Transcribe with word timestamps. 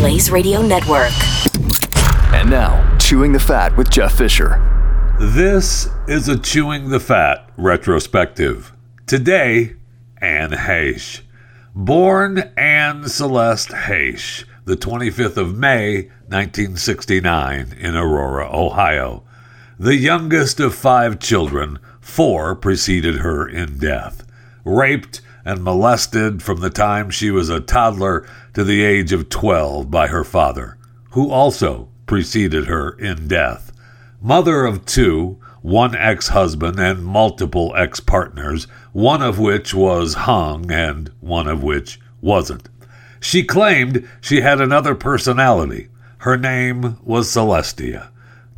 Blaze 0.00 0.30
Radio 0.30 0.62
Network. 0.62 1.12
And 2.32 2.48
now, 2.48 2.96
Chewing 2.96 3.34
the 3.34 3.38
Fat 3.38 3.76
with 3.76 3.90
Jeff 3.90 4.16
Fisher. 4.16 4.58
This 5.20 5.90
is 6.08 6.26
a 6.26 6.38
Chewing 6.38 6.88
the 6.88 6.98
Fat 6.98 7.50
retrospective. 7.58 8.72
Today, 9.06 9.76
Anne 10.16 10.52
Heche. 10.52 11.20
Born 11.74 12.50
Anne 12.56 13.10
Celeste 13.10 13.72
Heche, 13.72 14.46
the 14.64 14.74
25th 14.74 15.36
of 15.36 15.58
May, 15.58 16.04
1969, 16.28 17.74
in 17.78 17.94
Aurora, 17.94 18.48
Ohio. 18.50 19.22
The 19.78 19.96
youngest 19.96 20.60
of 20.60 20.74
five 20.74 21.18
children, 21.18 21.78
four 22.00 22.56
preceded 22.56 23.16
her 23.16 23.46
in 23.46 23.76
death. 23.76 24.26
Raped 24.64 25.20
and 25.44 25.62
molested 25.62 26.42
from 26.42 26.60
the 26.60 26.70
time 26.70 27.10
she 27.10 27.30
was 27.30 27.48
a 27.48 27.60
toddler 27.60 28.26
to 28.54 28.64
the 28.64 28.82
age 28.82 29.12
of 29.12 29.28
12 29.28 29.90
by 29.90 30.08
her 30.08 30.24
father, 30.24 30.76
who 31.10 31.30
also 31.30 31.88
preceded 32.06 32.66
her 32.66 32.90
in 32.98 33.28
death. 33.28 33.72
Mother 34.20 34.64
of 34.64 34.84
two, 34.84 35.38
one 35.62 35.94
ex 35.94 36.28
husband 36.28 36.78
and 36.78 37.04
multiple 37.04 37.74
ex 37.76 38.00
partners, 38.00 38.66
one 38.92 39.22
of 39.22 39.38
which 39.38 39.72
was 39.74 40.14
hung 40.14 40.70
and 40.70 41.10
one 41.20 41.46
of 41.46 41.62
which 41.62 42.00
wasn't. 42.20 42.68
She 43.20 43.42
claimed 43.42 44.08
she 44.20 44.40
had 44.40 44.60
another 44.60 44.94
personality. 44.94 45.88
Her 46.18 46.36
name 46.36 46.98
was 47.02 47.28
Celestia, 47.28 48.08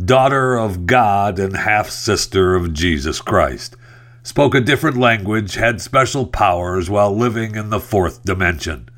daughter 0.02 0.56
of 0.56 0.86
God 0.86 1.38
and 1.38 1.56
half 1.56 1.90
sister 1.90 2.54
of 2.54 2.72
Jesus 2.72 3.20
Christ 3.20 3.76
spoke 4.22 4.54
a 4.54 4.60
different 4.60 4.96
language, 4.96 5.54
had 5.54 5.80
special 5.80 6.26
powers 6.26 6.88
while 6.88 7.14
living 7.16 7.56
in 7.56 7.70
the 7.70 7.80
fourth 7.80 8.22
dimension. 8.24 8.88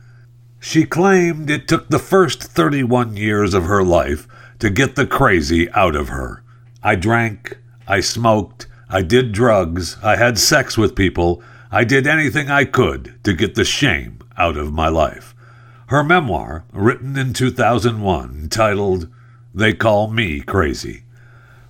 She 0.66 0.86
claimed 0.86 1.50
it 1.50 1.68
took 1.68 1.90
the 1.90 1.98
first 1.98 2.42
31 2.42 3.18
years 3.18 3.52
of 3.52 3.64
her 3.64 3.82
life 3.82 4.26
to 4.60 4.70
get 4.70 4.96
the 4.96 5.06
crazy 5.06 5.70
out 5.72 5.94
of 5.94 6.08
her. 6.08 6.42
I 6.82 6.94
drank, 6.94 7.58
I 7.86 8.00
smoked, 8.00 8.66
I 8.88 9.02
did 9.02 9.32
drugs, 9.32 9.98
I 10.02 10.16
had 10.16 10.38
sex 10.38 10.78
with 10.78 10.96
people, 10.96 11.42
I 11.70 11.84
did 11.84 12.06
anything 12.06 12.50
I 12.50 12.64
could 12.64 13.22
to 13.24 13.34
get 13.34 13.56
the 13.56 13.64
shame 13.66 14.20
out 14.38 14.56
of 14.56 14.72
my 14.72 14.88
life. 14.88 15.34
Her 15.88 16.02
memoir, 16.02 16.64
written 16.72 17.18
in 17.18 17.34
2001, 17.34 18.48
titled 18.48 19.08
They 19.54 19.74
Call 19.74 20.08
Me 20.08 20.40
Crazy, 20.40 21.03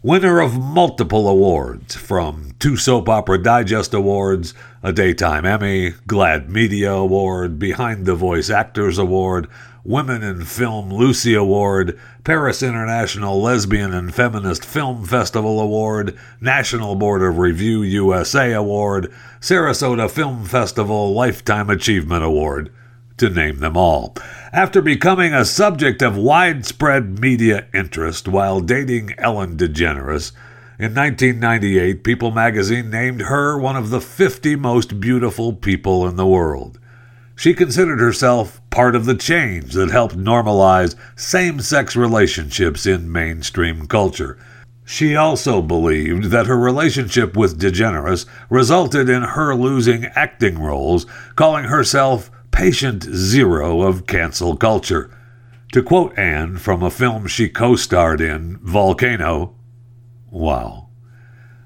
winner 0.04 0.38
of 0.38 0.58
multiple 0.58 1.26
awards 1.26 1.94
from 1.94 2.52
two 2.58 2.76
Soap 2.76 3.08
Opera 3.08 3.42
Digest 3.42 3.94
Awards, 3.94 4.52
a 4.82 4.92
Daytime 4.92 5.46
Emmy, 5.46 5.92
GLAAD 6.06 6.50
Media 6.50 6.92
Award, 6.92 7.58
Behind 7.58 8.04
the 8.04 8.14
Voice 8.14 8.50
Actors 8.50 8.98
Award, 8.98 9.48
Women 9.82 10.22
in 10.22 10.44
Film 10.44 10.92
Lucy 10.92 11.34
Award, 11.34 11.98
Paris 12.22 12.62
International 12.62 13.40
Lesbian 13.40 13.94
and 13.94 14.14
Feminist 14.14 14.62
Film 14.62 15.06
Festival 15.06 15.58
Award, 15.58 16.18
National 16.38 16.96
Board 16.96 17.22
of 17.22 17.38
Review 17.38 17.82
USA 17.82 18.52
Award, 18.52 19.10
Sarasota 19.40 20.10
Film 20.10 20.44
Festival 20.44 21.14
Lifetime 21.14 21.70
Achievement 21.70 22.22
Award 22.22 22.70
to 23.16 23.30
name 23.30 23.60
them 23.60 23.76
all. 23.76 24.14
After 24.54 24.80
becoming 24.80 25.34
a 25.34 25.44
subject 25.44 26.00
of 26.00 26.16
widespread 26.16 27.18
media 27.18 27.66
interest 27.74 28.28
while 28.28 28.60
dating 28.60 29.12
Ellen 29.18 29.56
DeGeneres, 29.56 30.30
in 30.78 30.94
1998, 30.94 32.04
People 32.04 32.30
magazine 32.30 32.88
named 32.88 33.22
her 33.22 33.58
one 33.58 33.74
of 33.74 33.90
the 33.90 34.00
50 34.00 34.54
most 34.54 35.00
beautiful 35.00 35.54
people 35.54 36.06
in 36.06 36.14
the 36.14 36.24
world. 36.24 36.78
She 37.34 37.52
considered 37.52 37.98
herself 37.98 38.60
part 38.70 38.94
of 38.94 39.06
the 39.06 39.16
change 39.16 39.72
that 39.72 39.90
helped 39.90 40.16
normalize 40.16 40.94
same 41.16 41.58
sex 41.58 41.96
relationships 41.96 42.86
in 42.86 43.10
mainstream 43.10 43.88
culture. 43.88 44.38
She 44.84 45.16
also 45.16 45.62
believed 45.62 46.26
that 46.26 46.46
her 46.46 46.56
relationship 46.56 47.36
with 47.36 47.58
DeGeneres 47.58 48.24
resulted 48.48 49.08
in 49.08 49.22
her 49.22 49.52
losing 49.56 50.04
acting 50.14 50.60
roles, 50.60 51.06
calling 51.34 51.64
herself 51.64 52.30
patient 52.54 53.02
zero 53.02 53.82
of 53.82 54.06
cancel 54.06 54.56
culture. 54.56 55.10
To 55.72 55.82
quote 55.82 56.16
Anne 56.16 56.56
from 56.56 56.84
a 56.84 56.90
film 56.90 57.26
she 57.26 57.48
co 57.48 57.74
starred 57.74 58.20
in, 58.20 58.58
Volcano, 58.58 59.56
wow. 60.30 60.86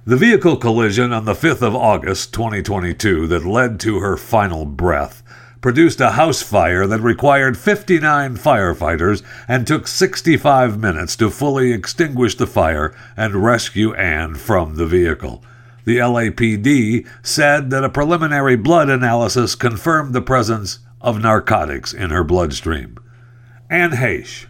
The 0.06 0.16
vehicle 0.16 0.56
collision 0.56 1.12
on 1.12 1.26
the 1.26 1.34
5th 1.34 1.60
of 1.60 1.76
August 1.76 2.32
2022 2.32 3.26
that 3.26 3.44
led 3.44 3.78
to 3.80 3.98
her 3.98 4.16
final 4.16 4.64
breath 4.64 5.22
produced 5.60 6.00
a 6.00 6.12
house 6.12 6.40
fire 6.40 6.86
that 6.86 7.00
required 7.00 7.58
59 7.58 8.38
firefighters 8.38 9.22
and 9.46 9.66
took 9.66 9.86
65 9.86 10.80
minutes 10.80 11.16
to 11.16 11.28
fully 11.28 11.70
extinguish 11.70 12.34
the 12.34 12.46
fire 12.46 12.96
and 13.14 13.44
rescue 13.44 13.92
Anne 13.92 14.36
from 14.36 14.76
the 14.76 14.86
vehicle. 14.86 15.44
The 15.88 15.96
LAPD 15.96 17.08
said 17.22 17.70
that 17.70 17.82
a 17.82 17.88
preliminary 17.88 18.56
blood 18.56 18.90
analysis 18.90 19.54
confirmed 19.54 20.12
the 20.12 20.20
presence 20.20 20.80
of 21.00 21.22
narcotics 21.22 21.94
in 21.94 22.10
her 22.10 22.22
bloodstream. 22.22 22.98
Anne 23.70 23.92
Heche, 23.92 24.48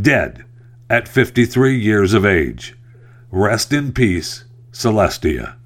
dead 0.00 0.44
at 0.88 1.08
53 1.08 1.76
years 1.76 2.14
of 2.14 2.24
age. 2.24 2.76
Rest 3.32 3.72
in 3.72 3.92
peace, 3.92 4.44
Celestia. 4.70 5.56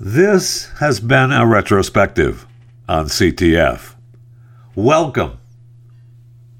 This 0.00 0.70
has 0.80 1.00
been 1.00 1.30
a 1.30 1.46
retrospective 1.46 2.46
on 2.88 3.08
CTF. 3.08 3.94
Welcome, 4.74 5.36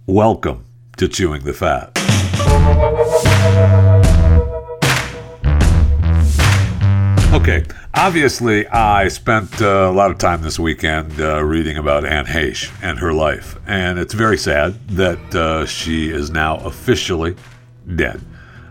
welcome 0.05 0.67
to 0.99 1.09
Chewing 1.09 1.45
the 1.45 1.55
Fat. 1.55 1.98
Okay, 7.39 7.63
obviously, 7.95 8.67
I 8.67 9.07
spent 9.07 9.63
uh, 9.63 9.89
a 9.89 9.93
lot 9.93 10.11
of 10.11 10.19
time 10.19 10.43
this 10.43 10.59
weekend 10.59 11.21
uh, 11.21 11.41
reading 11.45 11.77
about 11.77 12.05
Anne 12.05 12.27
Heche 12.27 12.69
and 12.83 12.99
her 12.99 13.13
life, 13.13 13.57
and 13.65 13.97
it's 13.97 14.13
very 14.13 14.37
sad 14.37 14.89
that 14.89 15.35
uh, 15.37 15.65
she 15.65 16.11
is 16.11 16.31
now 16.33 16.57
officially 16.57 17.37
dead. 17.95 18.21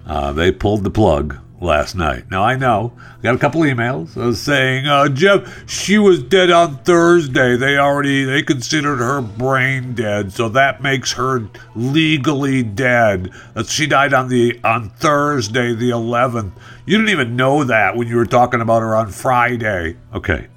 Uh, 0.05 0.33
they 0.33 0.51
pulled 0.51 0.83
the 0.83 0.89
plug 0.89 1.37
last 1.59 1.95
night. 1.95 2.29
Now 2.29 2.43
I 2.43 2.55
know 2.55 2.93
I 3.17 3.21
got 3.21 3.35
a 3.35 3.39
couple 3.39 3.61
emails 3.61 4.35
saying, 4.35 4.87
uh, 4.87 5.09
"Jeff, 5.09 5.69
she 5.69 5.97
was 5.97 6.21
dead 6.21 6.51
on 6.51 6.77
Thursday. 6.77 7.55
They 7.55 7.77
already 7.77 8.23
they 8.25 8.43
considered 8.43 8.97
her 8.97 9.21
brain 9.21 9.93
dead, 9.93 10.31
so 10.33 10.49
that 10.49 10.81
makes 10.81 11.13
her 11.13 11.47
legally 11.75 12.63
dead. 12.63 13.31
Uh, 13.55 13.63
she 13.63 13.87
died 13.87 14.13
on 14.13 14.29
the 14.29 14.59
on 14.63 14.89
Thursday, 14.91 15.73
the 15.73 15.89
11th. 15.89 16.53
You 16.85 16.97
didn't 16.97 17.09
even 17.09 17.35
know 17.35 17.63
that 17.63 17.95
when 17.95 18.07
you 18.07 18.15
were 18.15 18.25
talking 18.25 18.61
about 18.61 18.81
her 18.81 18.95
on 18.95 19.09
Friday. 19.09 19.97
Okay, 20.13 20.47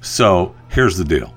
so 0.00 0.54
here's 0.68 0.96
the 0.96 1.04
deal. 1.04 1.34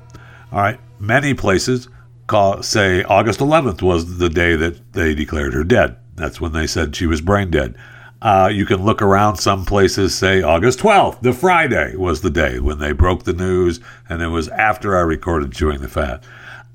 All 0.51 0.59
right, 0.59 0.79
many 0.99 1.33
places 1.33 1.87
call 2.27 2.61
say 2.63 3.03
August 3.03 3.39
11th 3.39 3.81
was 3.81 4.17
the 4.17 4.29
day 4.29 4.55
that 4.55 4.93
they 4.93 5.13
declared 5.13 5.53
her 5.53 5.63
dead. 5.63 5.97
That's 6.15 6.39
when 6.39 6.51
they 6.51 6.67
said 6.67 6.95
she 6.95 7.05
was 7.05 7.21
brain 7.21 7.49
dead." 7.51 7.75
Uh, 8.21 8.49
you 8.51 8.65
can 8.65 8.83
look 8.83 9.01
around 9.01 9.37
some 9.37 9.65
places, 9.65 10.13
say 10.13 10.41
August 10.41 10.79
12th, 10.79 11.21
the 11.21 11.31
Friday 11.31 11.95
was 11.95 12.21
the 12.21 12.29
day 12.29 12.59
when 12.59 12.77
they 12.79 12.91
broke 12.91 13.23
the 13.23 13.33
news, 13.33 13.79
and 14.09 14.21
it 14.21 14.27
was 14.27 14.49
after 14.49 14.97
I 14.97 15.01
recorded 15.01 15.53
Chewing 15.53 15.79
the 15.79 15.87
Fat. 15.87 16.23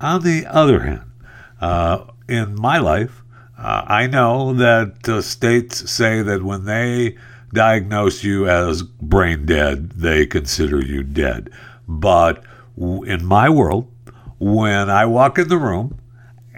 On 0.01 0.23
the 0.23 0.47
other 0.47 0.79
hand, 0.79 1.11
uh, 1.61 2.05
in 2.27 2.55
my 2.55 2.79
life, 2.79 3.21
uh, 3.57 3.83
I 3.85 4.07
know 4.07 4.53
that 4.53 5.07
uh, 5.07 5.21
states 5.21 5.89
say 5.89 6.23
that 6.23 6.43
when 6.43 6.65
they 6.65 7.15
diagnose 7.53 8.23
you 8.23 8.49
as 8.49 8.81
brain 8.81 9.45
dead, 9.45 9.91
they 9.91 10.25
consider 10.25 10.81
you 10.81 11.03
dead. 11.03 11.51
But 11.87 12.43
in 12.77 13.23
my 13.23 13.49
world, 13.49 13.89
when 14.39 14.89
I 14.89 15.05
walk 15.05 15.37
in 15.37 15.47
the 15.47 15.57
room 15.57 15.99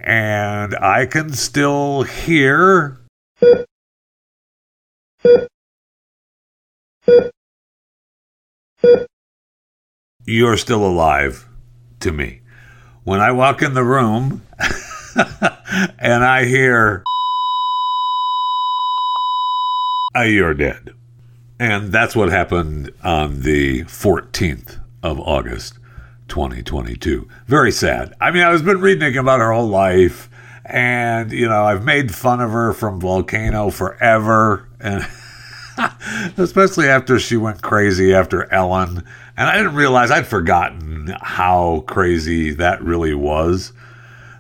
and 0.02 0.76
I 0.76 1.06
can 1.06 1.34
still 1.34 2.04
hear 2.04 2.98
you're 10.28 10.58
still 10.58 10.86
alive 10.86 11.48
to 12.02 12.12
me. 12.12 12.42
When 13.06 13.22
I 13.22 13.32
walk 13.32 13.62
in 13.62 13.74
the 13.74 13.84
room 13.84 14.46
and 15.98 16.24
I 16.24 16.44
hear, 16.44 17.04
oh, 20.14 20.24
you're 20.24 20.54
dead. 20.54 20.94
And 21.60 21.92
that's 21.94 22.16
what 22.16 22.30
happened 22.30 22.92
on 23.04 23.42
the 23.42 23.86
14th 23.86 24.80
of 25.02 25.20
August, 25.22 25.80
2022. 26.28 27.28
Very 27.48 27.72
sad. 27.72 28.14
I 28.20 28.32
mean, 28.32 28.44
I've 28.44 28.66
been 28.66 28.82
reading 28.82 29.18
about 29.18 29.40
her 29.40 29.54
whole 29.54 29.68
life, 29.68 30.30
and, 30.66 31.32
you 31.32 31.48
know, 31.48 31.64
I've 31.64 31.86
made 31.86 32.14
fun 32.14 32.42
of 32.42 32.52
her 32.52 32.74
from 32.74 33.00
Volcano 33.00 33.70
forever. 33.70 34.67
And. 34.80 35.08
especially 36.38 36.88
after 36.88 37.20
she 37.20 37.38
went 37.38 37.62
crazy 37.62 38.14
after 38.14 38.52
Ellen. 38.52 39.04
And 39.36 39.50
I 39.50 39.58
didn't 39.58 39.76
realize 39.76 40.12
I'd 40.12 40.28
forgotten 40.28 41.16
how 41.22 41.84
crazy 41.88 42.52
that 42.54 42.82
really 42.82 43.14
was. 43.14 43.74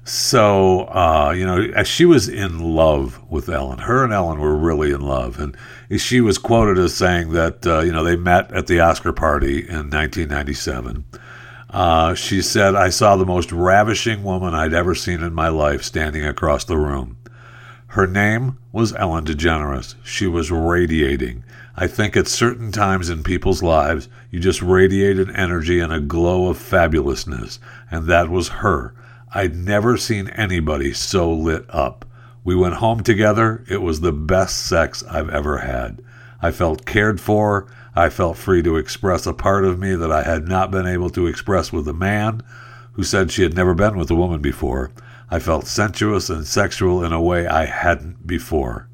So, 0.04 0.88
uh, 0.88 1.34
you 1.36 1.45
know, 1.45 1.84
she 1.84 2.06
was 2.06 2.30
in 2.30 2.60
love 2.60 3.22
with 3.30 3.50
Ellen. 3.50 3.80
Her 3.80 4.04
and 4.04 4.13
Ellen 4.13 4.39
were 4.39 4.56
really 4.56 4.92
in 4.92 5.01
love. 5.01 5.38
And 5.38 5.56
she 6.00 6.22
was 6.22 6.38
quoted 6.38 6.78
as 6.78 6.95
saying 6.95 7.34
that, 7.34 7.68
uh, 7.68 7.81
you 7.81 7.92
know, 7.92 8.04
they 8.04 8.16
met 8.16 8.51
at 8.54 8.68
the 8.68 8.80
Oscar 8.80 9.12
party 9.12 9.60
in 9.60 9.89
1997. 9.89 11.04
Uh, 11.69 12.13
she 12.16 12.42
said, 12.42 12.74
I 12.74 12.88
saw 12.89 13.18
the 13.18 13.25
most 13.25 13.51
ravishing 13.51 14.24
woman 14.24 14.56
I'd 14.56 14.74
ever 14.74 14.95
seen 14.95 15.22
in 15.22 15.34
my 15.34 15.50
life 15.50 15.84
standing 15.84 16.25
across 16.25 16.63
the 16.63 16.78
room. 16.78 17.18
Her 17.98 18.06
name 18.06 18.60
was 18.72 18.94
Ellen 18.94 19.26
DeGeneres. 19.26 19.96
She 20.04 20.28
was 20.28 20.52
radiating. 20.52 21.44
I 21.76 21.88
think 21.88 22.16
at 22.16 22.28
certain 22.28 22.72
times 22.72 23.10
in 23.10 23.24
people's 23.24 23.64
lives, 23.64 24.08
you 24.30 24.40
just 24.40 24.62
radiate 24.62 25.18
an 25.18 25.36
energy 25.36 25.80
and 25.80 25.92
a 25.92 26.00
glow 26.00 26.48
of 26.48 26.60
fabulousness, 26.60 27.58
and 27.90 28.06
that 28.06 28.30
was 28.30 28.60
her. 28.62 28.94
I'd 29.34 29.56
never 29.56 29.98
seen 29.98 30.28
anybody 30.28 30.94
so 30.94 31.34
lit 31.34 31.66
up. 31.70 32.06
We 32.44 32.54
went 32.54 32.76
home 32.76 33.02
together. 33.02 33.64
It 33.68 33.82
was 33.82 34.02
the 34.02 34.14
best 34.14 34.68
sex 34.68 35.04
I've 35.10 35.32
ever 35.32 35.58
had. 35.58 36.04
I 36.40 36.52
felt 36.52 36.86
cared 36.86 37.20
for. 37.20 37.66
I 37.96 38.10
felt 38.10 38.38
free 38.38 38.62
to 38.62 38.76
express 38.76 39.26
a 39.26 39.34
part 39.34 39.66
of 39.66 39.80
me 39.80 39.96
that 39.96 40.12
I 40.12 40.22
had 40.22 40.48
not 40.48 40.70
been 40.70 40.86
able 40.86 41.10
to 41.10 41.26
express 41.26 41.74
with 41.74 41.88
a 41.88 41.94
man 41.94 42.44
who 42.92 43.02
said 43.02 43.32
she 43.32 43.42
had 43.42 43.56
never 43.56 43.74
been 43.74 43.98
with 43.98 44.12
a 44.12 44.16
woman 44.16 44.40
before. 44.40 44.92
I 45.29 45.39
felt 45.39 45.68
sensuous 45.68 46.29
and 46.29 46.45
sexual 46.47 47.03
in 47.03 47.12
a 47.12 47.21
way 47.21 47.47
I 47.47 47.65
hadn't 47.65 48.25
before. 48.25 48.88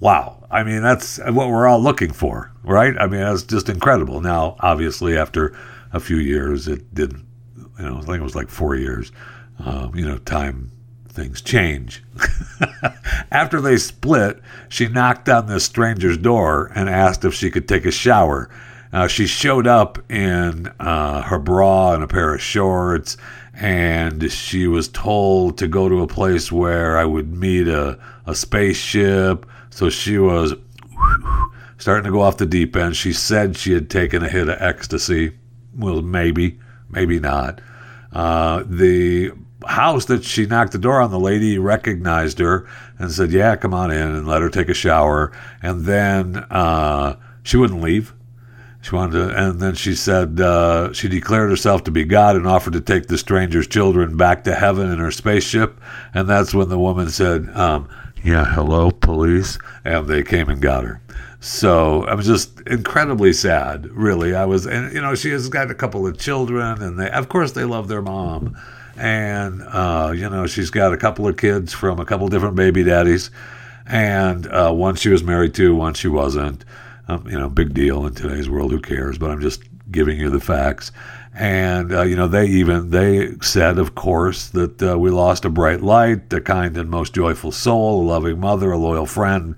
Wow. 0.00 0.46
I 0.50 0.62
mean, 0.62 0.82
that's 0.82 1.18
what 1.18 1.48
we're 1.48 1.66
all 1.66 1.80
looking 1.80 2.12
for, 2.12 2.52
right? 2.62 2.94
I 2.98 3.06
mean, 3.06 3.20
that's 3.20 3.42
just 3.42 3.68
incredible. 3.68 4.20
Now, 4.20 4.56
obviously, 4.60 5.16
after 5.16 5.56
a 5.92 6.00
few 6.00 6.18
years, 6.18 6.68
it 6.68 6.94
didn't, 6.94 7.26
you 7.56 7.84
know, 7.84 7.98
I 7.98 8.00
think 8.02 8.18
it 8.18 8.22
was 8.22 8.36
like 8.36 8.50
four 8.50 8.76
years 8.76 9.10
um, 9.58 9.94
you 9.94 10.06
know, 10.06 10.18
time 10.18 10.70
things 11.08 11.40
change. 11.40 12.02
After 13.30 13.60
they 13.60 13.76
split, 13.76 14.40
she 14.68 14.88
knocked 14.88 15.28
on 15.28 15.46
this 15.46 15.64
stranger's 15.64 16.18
door 16.18 16.72
and 16.74 16.88
asked 16.88 17.24
if 17.24 17.34
she 17.34 17.50
could 17.50 17.68
take 17.68 17.84
a 17.84 17.92
shower. 17.92 18.50
Uh, 18.92 19.06
she 19.06 19.26
showed 19.26 19.66
up 19.66 19.98
in 20.10 20.72
uh, 20.80 21.22
her 21.22 21.38
bra 21.38 21.94
and 21.94 22.02
a 22.02 22.08
pair 22.08 22.34
of 22.34 22.40
shorts, 22.40 23.16
and 23.56 24.30
she 24.32 24.66
was 24.66 24.88
told 24.88 25.58
to 25.58 25.68
go 25.68 25.88
to 25.88 26.02
a 26.02 26.06
place 26.06 26.50
where 26.50 26.98
I 26.98 27.04
would 27.04 27.34
meet 27.34 27.68
a, 27.68 27.98
a 28.26 28.34
spaceship. 28.34 29.46
So 29.70 29.90
she 29.90 30.18
was 30.18 30.54
starting 31.78 32.04
to 32.04 32.10
go 32.10 32.20
off 32.20 32.38
the 32.38 32.46
deep 32.46 32.74
end. 32.76 32.96
She 32.96 33.12
said 33.12 33.56
she 33.56 33.72
had 33.72 33.88
taken 33.88 34.22
a 34.22 34.28
hit 34.28 34.48
of 34.48 34.60
ecstasy. 34.60 35.38
Well, 35.76 36.02
maybe, 36.02 36.58
maybe 36.88 37.20
not. 37.20 37.60
Uh, 38.12 38.64
the 38.66 39.32
house 39.66 40.04
that 40.06 40.24
she 40.24 40.46
knocked 40.46 40.72
the 40.72 40.78
door 40.78 41.00
on, 41.00 41.10
the 41.10 41.18
lady 41.18 41.58
recognized 41.58 42.38
her 42.38 42.66
and 42.98 43.10
said, 43.10 43.32
"Yeah, 43.32 43.56
come 43.56 43.74
on 43.74 43.90
in," 43.90 44.14
and 44.14 44.26
let 44.28 44.42
her 44.42 44.50
take 44.50 44.68
a 44.68 44.74
shower. 44.74 45.32
And 45.62 45.84
then 45.84 46.36
uh, 46.50 47.16
she 47.42 47.56
wouldn't 47.56 47.82
leave. 47.82 48.14
She 48.84 48.94
wanted 48.94 49.12
to, 49.12 49.34
and 49.34 49.60
then 49.60 49.74
she 49.76 49.94
said 49.94 50.38
uh, 50.38 50.92
she 50.92 51.08
declared 51.08 51.48
herself 51.48 51.84
to 51.84 51.90
be 51.90 52.04
God 52.04 52.36
and 52.36 52.46
offered 52.46 52.74
to 52.74 52.82
take 52.82 53.06
the 53.06 53.16
stranger's 53.16 53.66
children 53.66 54.18
back 54.18 54.44
to 54.44 54.54
heaven 54.54 54.90
in 54.90 54.98
her 54.98 55.10
spaceship. 55.10 55.80
And 56.12 56.28
that's 56.28 56.52
when 56.52 56.68
the 56.68 56.78
woman 56.78 57.08
said, 57.08 57.48
um, 57.56 57.88
"Yeah, 58.22 58.44
hello, 58.44 58.90
police," 58.90 59.58
and 59.86 60.06
they 60.06 60.22
came 60.22 60.50
and 60.50 60.60
got 60.60 60.84
her. 60.84 61.00
So 61.40 62.04
I 62.04 62.12
was 62.12 62.26
just 62.26 62.60
incredibly 62.66 63.32
sad, 63.32 63.86
really. 63.86 64.34
I 64.34 64.44
was, 64.44 64.66
and 64.66 64.92
you 64.92 65.00
know, 65.00 65.14
she 65.14 65.30
has 65.30 65.48
got 65.48 65.70
a 65.70 65.74
couple 65.74 66.06
of 66.06 66.18
children, 66.18 66.82
and 66.82 67.00
they, 67.00 67.10
of 67.10 67.30
course, 67.30 67.52
they 67.52 67.64
love 67.64 67.88
their 67.88 68.02
mom 68.02 68.54
and 68.96 69.62
uh, 69.62 70.12
you 70.14 70.28
know 70.28 70.46
she's 70.46 70.70
got 70.70 70.92
a 70.92 70.96
couple 70.96 71.26
of 71.26 71.36
kids 71.36 71.72
from 71.72 71.98
a 71.98 72.04
couple 72.04 72.28
different 72.28 72.54
baby 72.54 72.84
daddies, 72.84 73.30
and 73.86 74.46
uh, 74.48 74.70
one 74.70 74.94
she 74.94 75.08
was 75.08 75.24
married 75.24 75.54
to, 75.54 75.74
one 75.74 75.94
she 75.94 76.06
wasn't. 76.06 76.66
Um, 77.06 77.26
you 77.28 77.38
know, 77.38 77.48
big 77.48 77.74
deal 77.74 78.06
in 78.06 78.14
today's 78.14 78.48
world. 78.48 78.72
Who 78.72 78.80
cares? 78.80 79.18
But 79.18 79.30
I'm 79.30 79.40
just 79.40 79.62
giving 79.90 80.18
you 80.18 80.30
the 80.30 80.40
facts. 80.40 80.90
And 81.34 81.92
uh, 81.92 82.02
you 82.02 82.16
know, 82.16 82.28
they 82.28 82.46
even 82.46 82.90
they 82.90 83.36
said, 83.40 83.78
of 83.78 83.94
course, 83.94 84.48
that 84.50 84.82
uh, 84.82 84.98
we 84.98 85.10
lost 85.10 85.44
a 85.44 85.50
bright 85.50 85.82
light, 85.82 86.32
a 86.32 86.40
kind 86.40 86.76
and 86.76 86.88
most 86.88 87.14
joyful 87.14 87.52
soul, 87.52 88.02
a 88.02 88.04
loving 88.04 88.40
mother, 88.40 88.72
a 88.72 88.78
loyal 88.78 89.06
friend. 89.06 89.56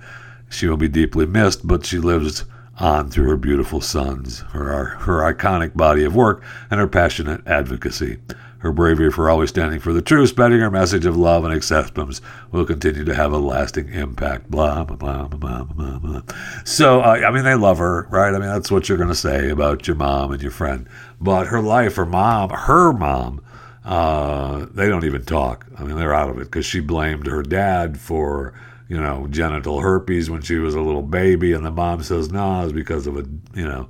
She 0.49 0.67
will 0.67 0.77
be 0.77 0.89
deeply 0.89 1.27
missed, 1.27 1.67
but 1.67 1.85
she 1.85 1.99
lives 1.99 2.45
on 2.79 3.11
through 3.11 3.29
her 3.29 3.37
beautiful 3.37 3.81
sons, 3.81 4.41
her 4.53 4.85
her 4.85 5.33
iconic 5.33 5.75
body 5.75 6.05
of 6.05 6.17
work, 6.17 6.43
and 6.71 6.81
her 6.81 6.87
passionate 6.87 7.47
advocacy. 7.47 8.19
Her 8.59 8.73
bravery 8.73 9.13
for 9.13 9.29
always 9.29 9.51
standing 9.51 9.81
for 9.81 9.93
the 9.93 10.01
truth, 10.01 10.31
spreading 10.31 10.61
her 10.61 10.71
message 10.71 11.05
of 11.05 11.17
love 11.17 11.45
and 11.45 11.53
acceptance 11.53 12.21
will 12.51 12.65
continue 12.65 13.05
to 13.05 13.15
have 13.15 13.33
a 13.33 13.39
lasting 13.39 13.91
impact. 13.93 14.51
Blah, 14.51 14.85
blah, 14.85 14.97
blah, 14.97 15.29
blah, 15.29 15.65
blah, 15.65 15.99
blah. 15.99 16.23
So, 16.65 17.01
uh, 17.01 17.23
I 17.27 17.31
mean, 17.31 17.45
they 17.45 17.55
love 17.55 17.79
her, 17.79 18.09
right? 18.11 18.35
I 18.35 18.39
mean, 18.39 18.49
that's 18.49 18.71
what 18.71 18.89
you're 18.89 18.99
going 18.99 19.11
to 19.11 19.15
say 19.15 19.51
about 19.51 19.87
your 19.87 19.97
mom 19.97 20.33
and 20.33 20.41
your 20.41 20.51
friend. 20.51 20.89
But 21.21 21.49
her 21.49 21.61
life, 21.61 21.97
her 21.97 22.07
mom, 22.07 22.51
her 22.51 22.93
mom, 22.93 23.43
uh, 23.85 24.67
they 24.73 24.89
don't 24.89 25.05
even 25.05 25.25
talk. 25.25 25.67
I 25.79 25.85
mean, 25.85 25.97
they're 25.97 26.15
out 26.15 26.31
of 26.31 26.39
it 26.39 26.45
because 26.45 26.67
she 26.67 26.81
blamed 26.81 27.27
her 27.27 27.43
dad 27.43 28.01
for, 28.01 28.53
you 28.89 29.01
know, 29.01 29.27
genital 29.29 29.81
herpes 29.81 30.31
when 30.31 30.41
she 30.43 30.57
was 30.57 30.75
a 30.75 30.81
little 30.81 31.03
baby. 31.03 31.53
And 31.53 31.65
the 31.65 31.71
mom 31.71 32.03
says, 32.03 32.33
no, 32.33 32.65
it's 32.65 32.73
because 32.73 33.07
of 33.07 33.17
a, 33.17 33.25
you 33.55 33.67
know, 33.67 33.89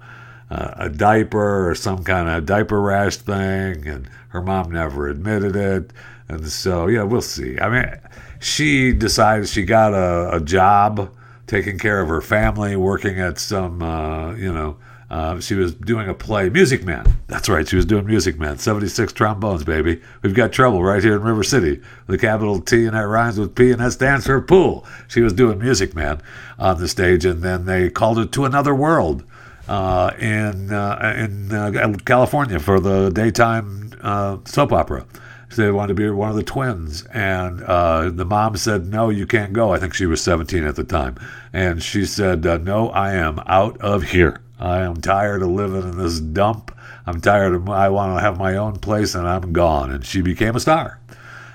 uh, 0.50 0.74
a 0.76 0.88
diaper 0.88 1.68
or 1.68 1.74
some 1.74 2.04
kind 2.04 2.28
of 2.28 2.46
diaper 2.46 2.80
rash 2.80 3.16
thing, 3.16 3.86
and 3.86 4.08
her 4.28 4.42
mom 4.42 4.70
never 4.70 5.08
admitted 5.08 5.56
it. 5.56 5.92
And 6.28 6.46
so, 6.48 6.86
yeah, 6.86 7.02
we'll 7.02 7.20
see. 7.20 7.58
I 7.58 7.68
mean, 7.68 8.00
she 8.40 8.92
decided 8.92 9.48
she 9.48 9.64
got 9.64 9.92
a, 9.92 10.36
a 10.36 10.40
job 10.40 11.12
taking 11.46 11.78
care 11.78 12.00
of 12.00 12.08
her 12.08 12.20
family, 12.20 12.76
working 12.76 13.20
at 13.20 13.38
some, 13.38 13.82
uh, 13.82 14.34
you 14.34 14.52
know, 14.52 14.76
uh, 15.08 15.38
she 15.38 15.54
was 15.54 15.72
doing 15.72 16.08
a 16.08 16.14
play, 16.14 16.48
Music 16.50 16.84
Man. 16.84 17.06
That's 17.28 17.48
right, 17.48 17.66
she 17.66 17.76
was 17.76 17.84
doing 17.84 18.06
Music 18.06 18.40
Man. 18.40 18.58
76 18.58 19.12
trombones, 19.12 19.62
baby. 19.62 20.02
We've 20.22 20.34
got 20.34 20.50
trouble 20.50 20.82
right 20.82 21.02
here 21.02 21.14
in 21.14 21.22
River 21.22 21.44
City. 21.44 21.80
The 22.08 22.18
capital 22.18 22.60
T 22.60 22.86
and 22.86 22.96
that 22.96 23.06
rhymes 23.06 23.38
with 23.38 23.54
P 23.54 23.70
and 23.70 23.80
that 23.80 23.92
stands 23.92 24.26
for 24.26 24.40
pool. 24.40 24.84
She 25.06 25.20
was 25.20 25.32
doing 25.32 25.60
Music 25.60 25.94
Man 25.94 26.20
on 26.58 26.80
the 26.80 26.88
stage, 26.88 27.24
and 27.24 27.42
then 27.42 27.66
they 27.66 27.88
called 27.88 28.18
it 28.18 28.32
To 28.32 28.44
Another 28.44 28.74
World 28.74 29.22
uh, 29.68 30.12
in 30.18 30.72
uh, 30.72 31.14
in 31.18 31.52
uh, 31.52 31.96
California 32.04 32.58
for 32.58 32.78
the 32.78 33.10
daytime 33.10 33.92
uh, 34.00 34.38
soap 34.44 34.72
opera. 34.72 35.06
So 35.48 35.62
they 35.62 35.70
wanted 35.70 35.88
to 35.88 35.94
be 35.94 36.10
one 36.10 36.28
of 36.28 36.36
the 36.36 36.42
twins, 36.42 37.04
and 37.06 37.60
the 37.60 38.26
mom 38.28 38.56
said, 38.56 38.86
"No, 38.86 39.10
you 39.10 39.26
can't 39.26 39.52
go." 39.52 39.72
I 39.72 39.78
think 39.78 39.94
she 39.94 40.06
was 40.06 40.20
17 40.20 40.64
at 40.64 40.76
the 40.76 40.84
time, 40.84 41.16
and 41.52 41.82
she 41.82 42.04
said, 42.04 42.44
"No, 42.44 42.90
I 42.90 43.12
am 43.14 43.40
out 43.46 43.80
of 43.80 44.02
here. 44.04 44.40
I 44.58 44.80
am 44.80 45.00
tired 45.00 45.42
of 45.42 45.50
living 45.50 45.82
in 45.82 45.98
this 45.98 46.20
dump. 46.20 46.76
I'm 47.06 47.20
tired 47.20 47.54
of. 47.54 47.68
I 47.68 47.88
want 47.88 48.16
to 48.16 48.20
have 48.20 48.38
my 48.38 48.56
own 48.56 48.76
place, 48.76 49.14
and 49.14 49.26
I'm 49.26 49.52
gone." 49.52 49.90
And 49.90 50.04
she 50.04 50.20
became 50.20 50.56
a 50.56 50.60
star. 50.60 51.00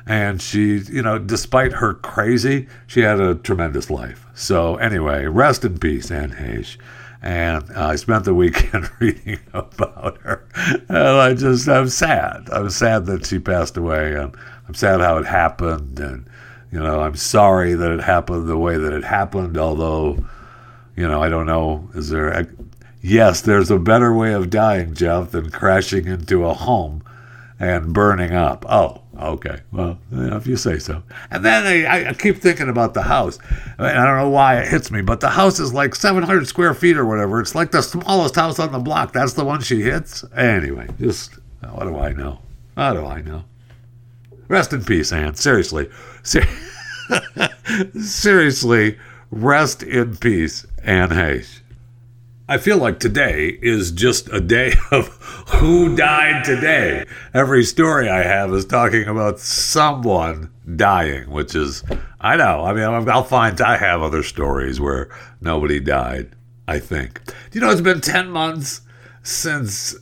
And 0.08 0.42
she, 0.42 0.80
you 0.80 1.04
know, 1.04 1.20
despite 1.20 1.74
her 1.74 1.94
crazy, 1.94 2.68
she 2.88 3.02
had 3.02 3.20
a 3.20 3.36
tremendous 3.36 3.90
life. 3.90 4.26
So 4.34 4.78
anyway, 4.78 5.26
rest 5.26 5.64
in 5.64 5.78
peace, 5.78 6.10
Anne 6.10 6.32
Heche 6.32 6.78
and 7.22 7.72
I 7.74 7.96
spent 7.98 8.26
the 8.26 8.34
weekend 8.34 8.90
reading 9.00 9.40
about 9.54 10.18
her. 10.22 10.48
And 10.90 10.98
I 10.98 11.34
just, 11.34 11.68
I'm 11.68 11.90
sad. 11.90 12.50
I'm 12.52 12.70
sad 12.70 13.06
that 13.06 13.26
she 13.26 13.40
passed 13.40 13.78
away, 13.78 14.16
and 14.16 14.36
I'm 14.68 14.74
sad 14.74 15.02
how 15.02 15.18
it 15.18 15.26
happened. 15.26 16.00
And 16.00 16.28
you 16.72 16.80
know, 16.80 17.02
I'm 17.02 17.16
sorry 17.16 17.74
that 17.74 17.92
it 17.92 18.02
happened 18.02 18.48
the 18.48 18.58
way 18.58 18.78
that 18.78 18.94
it 18.94 19.04
happened. 19.04 19.58
Although, 19.58 20.26
you 20.96 21.08
know, 21.08 21.22
I 21.22 21.30
don't 21.30 21.46
know. 21.46 21.90
Is 21.94 22.10
there? 22.10 22.30
A, 22.30 22.48
yes, 23.02 23.42
there's 23.42 23.70
a 23.70 23.78
better 23.78 24.14
way 24.14 24.34
of 24.34 24.50
dying, 24.50 24.96
Jeff, 24.96 25.32
than 25.32 25.52
crashing 25.52 26.08
into 26.08 26.46
a 26.46 26.54
home 26.54 27.04
and 27.60 27.94
burning 27.94 28.34
up. 28.34 28.66
Oh, 28.68 29.01
okay. 29.22 29.62
Well, 29.72 30.00
if 30.12 30.48
you 30.48 30.58
say 30.58 30.80
so. 30.80 31.04
And 31.30 31.46
then 31.46 31.66
I, 31.66 32.10
I, 32.10 32.14
keep 32.14 32.38
thinking 32.38 32.70
about 32.70 32.94
the 32.94 33.04
house. 33.04 33.40
I, 33.78 33.84
mean, 33.84 33.92
I 33.98 34.06
don't 34.06 34.18
know 34.18 34.30
why 34.30 34.60
it 34.60 34.68
hits 34.68 34.92
me, 34.92 35.02
but 35.02 35.20
the 35.20 35.30
house 35.30 35.60
is 35.60 35.74
like 35.74 35.96
700 35.96 36.48
square 36.48 36.74
feet 36.74 36.98
or 36.98 37.06
whatever. 37.06 37.40
It's 37.40 37.56
like 37.56 37.72
the 37.72 37.82
smallest 37.82 38.36
house 38.36 38.60
on 38.60 38.72
the 38.72 38.80
block. 38.80 39.14
That's 39.14 39.34
the 39.34 39.46
one 39.46 39.62
she 39.62 39.82
hits. 39.82 40.24
Anyway, 40.36 40.88
just 41.00 41.40
what 41.72 41.86
do 41.86 41.98
I 41.98 42.14
know? 42.14 42.40
How 42.76 42.94
do 42.94 43.06
I 43.06 43.22
know? 43.22 43.44
Rest 44.48 44.74
in 44.74 44.84
peace, 44.84 45.14
Anne. 45.14 45.36
Seriously. 45.36 45.90
Ser- 46.24 46.48
Seriously, 48.00 48.98
rest 49.30 49.84
in 49.84 50.18
peace, 50.18 50.66
Anne 50.84 51.10
Heche. 51.10 51.61
I 52.52 52.58
feel 52.58 52.80
like 52.80 53.00
today 53.00 53.58
is 53.62 53.92
just 53.92 54.28
a 54.28 54.42
day 54.42 54.74
of 54.92 55.08
who 55.48 55.96
died 55.96 56.44
today. 56.44 57.06
Every 57.34 57.64
story 57.64 58.10
I 58.10 58.24
have 58.24 58.54
is 58.54 58.66
talking 58.66 59.08
about 59.08 59.40
someone 59.40 60.52
dying, 60.76 61.32
which 61.32 61.56
is, 61.56 61.82
I 62.20 62.36
know. 62.36 62.66
I 62.66 62.74
mean, 62.74 63.08
I'll 63.08 63.24
find 63.24 63.62
I 63.62 63.78
have 63.78 64.02
other 64.02 64.22
stories 64.22 64.82
where 64.82 65.08
nobody 65.40 65.80
died, 65.80 66.36
I 66.68 66.80
think. 66.80 67.24
Do 67.26 67.34
you 67.54 67.62
know, 67.62 67.72
it's 67.72 67.80
been 67.80 68.02
10 68.02 68.30
months 68.30 68.82
since 69.24 69.96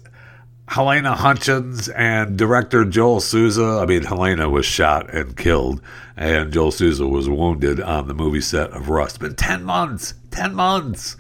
Halyna 0.69 1.17
Hutchins 1.17 1.87
and 1.89 2.35
director 2.35 2.83
Joel 2.83 3.19
Souza. 3.19 3.77
I 3.79 3.85
mean, 3.85 4.01
Halyna 4.01 4.49
was 4.49 4.65
shot 4.65 5.13
and 5.13 5.37
killed, 5.37 5.83
and 6.17 6.51
Joel 6.51 6.71
Souza 6.71 7.05
was 7.05 7.29
wounded 7.29 7.79
on 7.79 8.07
the 8.07 8.15
movie 8.15 8.41
set 8.41 8.71
of 8.71 8.89
Rust. 8.89 9.17
It's 9.17 9.19
been 9.19 9.35
10 9.35 9.63
months. 9.63 10.15
10 10.31 10.55
months. 10.55 11.15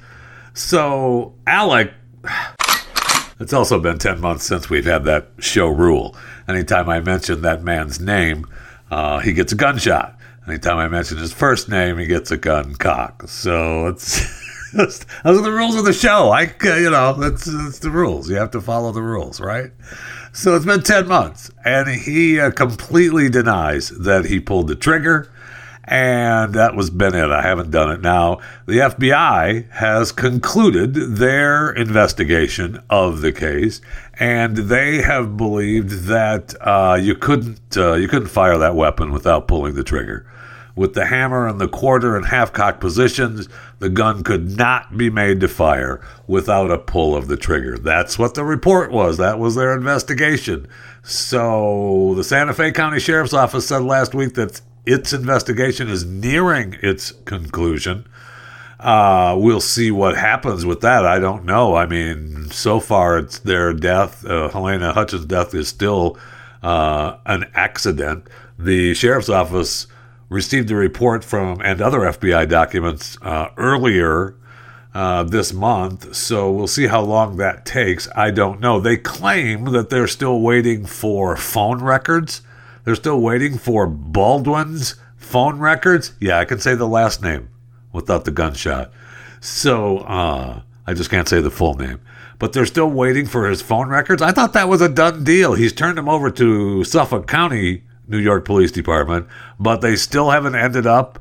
So, 0.59 1.35
Alec, 1.47 1.93
it's 3.39 3.53
also 3.53 3.79
been 3.79 3.97
10 3.97 4.19
months 4.19 4.43
since 4.43 4.69
we've 4.69 4.85
had 4.85 5.05
that 5.05 5.29
show 5.39 5.67
rule. 5.69 6.17
Anytime 6.49 6.89
I 6.89 6.99
mention 6.99 7.41
that 7.43 7.63
man's 7.63 8.01
name, 8.01 8.45
uh, 8.91 9.19
he 9.19 9.31
gets 9.31 9.53
a 9.53 9.55
gunshot. 9.55 10.19
Anytime 10.47 10.77
I 10.77 10.89
mention 10.89 11.17
his 11.17 11.31
first 11.31 11.69
name, 11.69 11.97
he 11.97 12.05
gets 12.05 12.29
a 12.31 12.37
gun 12.37 12.75
cock. 12.75 13.23
So, 13.29 13.87
it's. 13.87 14.19
those 14.73 15.05
are 15.23 15.41
the 15.41 15.49
rules 15.49 15.75
of 15.75 15.85
the 15.85 15.93
show. 15.93 16.29
I, 16.29 16.53
you 16.61 16.91
know, 16.91 17.13
that's, 17.13 17.45
that's 17.45 17.79
the 17.79 17.89
rules. 17.89 18.29
You 18.29 18.35
have 18.35 18.51
to 18.51 18.61
follow 18.61 18.91
the 18.91 19.01
rules, 19.01 19.39
right? 19.39 19.71
So 20.33 20.55
it's 20.55 20.65
been 20.65 20.83
10 20.83 21.07
months, 21.07 21.49
and 21.63 21.87
he 21.87 22.37
uh, 22.37 22.51
completely 22.51 23.29
denies 23.29 23.89
that 23.89 24.25
he 24.25 24.41
pulled 24.41 24.67
the 24.67 24.75
trigger, 24.75 25.31
and 25.89 26.53
that 26.53 26.75
was 26.75 26.91
been 26.91 27.15
it. 27.15 27.31
I 27.31 27.41
haven't 27.41 27.71
done 27.71 27.91
it. 27.91 28.01
Now, 28.01 28.39
the 28.67 28.77
FBI 28.77 29.71
has 29.71 30.11
concluded 30.11 30.93
their 30.93 31.71
investigation 31.71 32.79
of 32.91 33.21
the 33.21 33.31
case, 33.31 33.81
and 34.19 34.55
they 34.55 35.01
have 35.01 35.35
believed 35.35 36.05
that 36.05 36.53
uh, 36.61 36.97
you 37.01 37.15
couldn't 37.15 37.75
uh, 37.75 37.95
you 37.95 38.07
couldn't 38.07 38.27
fire 38.27 38.57
that 38.59 38.75
weapon 38.75 39.11
without 39.11 39.47
pulling 39.47 39.73
the 39.73 39.83
trigger 39.83 40.25
with 40.79 40.93
the 40.93 41.07
hammer 41.07 41.45
in 41.45 41.57
the 41.57 41.67
quarter 41.67 42.15
and 42.15 42.27
half 42.27 42.53
cock 42.53 42.79
positions, 42.79 43.49
the 43.79 43.89
gun 43.89 44.23
could 44.23 44.55
not 44.55 44.97
be 44.97 45.09
made 45.09 45.41
to 45.41 45.47
fire 45.49 45.99
without 46.25 46.71
a 46.71 46.77
pull 46.77 47.17
of 47.17 47.27
the 47.27 47.35
trigger. 47.35 47.77
That's 47.77 48.17
what 48.17 48.33
the 48.33 48.45
report 48.45 48.89
was. 48.89 49.17
That 49.17 49.39
was 49.39 49.55
their 49.55 49.75
investigation. 49.75 50.69
So 51.03 52.13
the 52.15 52.23
Santa 52.23 52.53
Fe 52.53 52.71
County 52.71 53.01
Sheriff's 53.01 53.33
Office 53.33 53.67
said 53.67 53.81
last 53.81 54.15
week 54.15 54.35
that 54.35 54.61
its 54.85 55.13
investigation 55.13 55.89
is 55.89 56.05
nearing 56.05 56.77
its 56.81 57.11
conclusion. 57.25 58.07
Uh, 58.79 59.35
we'll 59.37 59.59
see 59.59 59.91
what 59.91 60.17
happens 60.17 60.65
with 60.65 60.81
that. 60.81 61.05
I 61.05 61.19
don't 61.19 61.43
know. 61.43 61.75
I 61.75 61.85
mean, 61.85 62.49
so 62.49 62.79
far 62.79 63.17
it's 63.17 63.39
their 63.39 63.73
death. 63.73 64.25
Uh, 64.25 64.49
Halyna 64.49 64.93
Hutchins' 64.93 65.25
death 65.25 65.53
is 65.53 65.67
still 65.67 66.17
uh, 66.63 67.17
an 67.25 67.49
accident. 67.53 68.27
The 68.57 68.93
sheriff's 68.93 69.29
office 69.29 69.87
received 70.29 70.71
a 70.71 70.75
report 70.75 71.23
from 71.23 71.59
and 71.61 71.81
other 71.81 71.99
FBI 71.99 72.47
documents 72.47 73.17
uh, 73.21 73.49
earlier 73.57 74.35
uh, 74.93 75.23
this 75.23 75.53
month, 75.53 76.15
so 76.15 76.51
we'll 76.51 76.67
see 76.67 76.87
how 76.87 77.01
long 77.01 77.37
that 77.37 77.65
takes. 77.65 78.07
I 78.15 78.31
don't 78.31 78.59
know. 78.59 78.79
They 78.79 78.97
claim 78.97 79.65
that 79.65 79.89
they're 79.89 80.07
still 80.07 80.41
waiting 80.41 80.85
for 80.85 81.35
phone 81.35 81.81
records. 81.83 82.41
They're 82.83 82.95
still 82.95 83.19
waiting 83.19 83.57
for 83.57 83.87
Baldwin's 83.87 84.95
phone 85.17 85.59
records. 85.59 86.13
Yeah, 86.19 86.39
I 86.39 86.45
can 86.45 86.59
say 86.59 86.75
the 86.75 86.87
last 86.87 87.21
name 87.21 87.49
without 87.93 88.25
the 88.25 88.31
gunshot. 88.31 88.91
So 89.41 89.99
uh, 89.99 90.61
I 90.87 90.93
just 90.93 91.09
can't 91.09 91.27
say 91.27 91.41
the 91.41 91.51
full 91.51 91.75
name. 91.75 92.01
But 92.39 92.53
they're 92.53 92.65
still 92.65 92.89
waiting 92.89 93.25
for 93.25 93.49
his 93.49 93.61
phone 93.61 93.89
records. 93.89 94.21
I 94.21 94.31
thought 94.31 94.53
that 94.53 94.69
was 94.69 94.81
a 94.81 94.87
done 94.87 95.23
deal. 95.23 95.53
He's 95.53 95.73
turned 95.73 95.97
them 95.97 96.07
over 96.07 96.31
to 96.31 96.83
Suffolk 96.85 97.27
County 97.27 97.83
New 98.07 98.17
York 98.17 98.43
Police 98.43 98.71
Department, 98.71 99.27
but 99.59 99.81
they 99.81 99.95
still 99.95 100.31
haven't 100.31 100.55
ended 100.55 100.87
up 100.87 101.19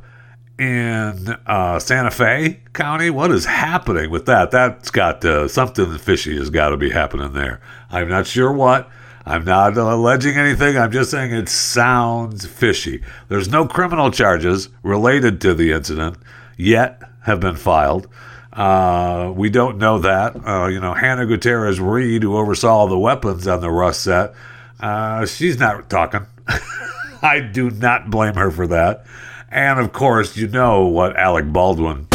in 0.59 1.37
uh, 1.47 1.79
Santa 1.79 2.11
Fe 2.11 2.61
County. 2.73 3.11
What 3.11 3.31
is 3.31 3.45
happening 3.45 4.11
with 4.11 4.27
that? 4.27 4.51
That's 4.51 4.91
got 4.91 5.25
uh, 5.25 5.47
something 5.49 5.99
fishy 5.99 6.37
has 6.39 6.51
got 6.51 6.71
to 6.71 6.77
be 6.77 6.91
happening 6.91 7.33
there. 7.33 7.61
I'm 7.91 8.09
not 8.09 8.27
sure 8.27 8.53
what. 8.53 8.89
I'm 9.29 9.45
not 9.45 9.77
alleging 9.77 10.39
anything. 10.39 10.79
I'm 10.79 10.91
just 10.91 11.11
saying 11.11 11.35
it 11.35 11.51
sounds 11.51 12.47
fishy. 12.47 13.03
There's 13.29 13.51
no 13.51 13.67
criminal 13.67 14.11
charges 14.11 14.71
related 14.83 15.43
to 15.43 15.53
the 15.53 15.73
incident 15.73 16.17
yet 16.57 17.03
have 17.25 17.39
been 17.39 17.57
filed. 17.57 18.09
Uh, 18.55 19.31
we 19.37 19.51
don't 19.51 19.77
know 19.77 19.99
that. 19.99 20.35
Uh, 20.47 20.69
you 20.69 20.81
know, 20.81 20.95
Hannah 20.95 21.27
Gutierrez 21.27 21.79
Reed, 21.79 22.23
who 22.23 22.39
oversaw 22.39 22.87
the 22.87 22.99
weapons 22.99 23.47
on 23.47 23.61
the 23.61 23.71
Rust 23.71 24.03
set, 24.03 24.33
uh, 24.81 25.27
she's 25.27 25.59
not 25.59 25.91
talking. 25.91 26.25
I 27.23 27.41
do 27.41 27.69
not 27.69 28.09
blame 28.09 28.35
her 28.35 28.51
for 28.51 28.67
that. 28.69 29.05
And 29.51 29.79
of 29.79 29.93
course, 29.93 30.39
you 30.39 30.49
know 30.49 30.87
what 30.87 31.19
Alec 31.19 31.53
Baldwin 31.53 32.07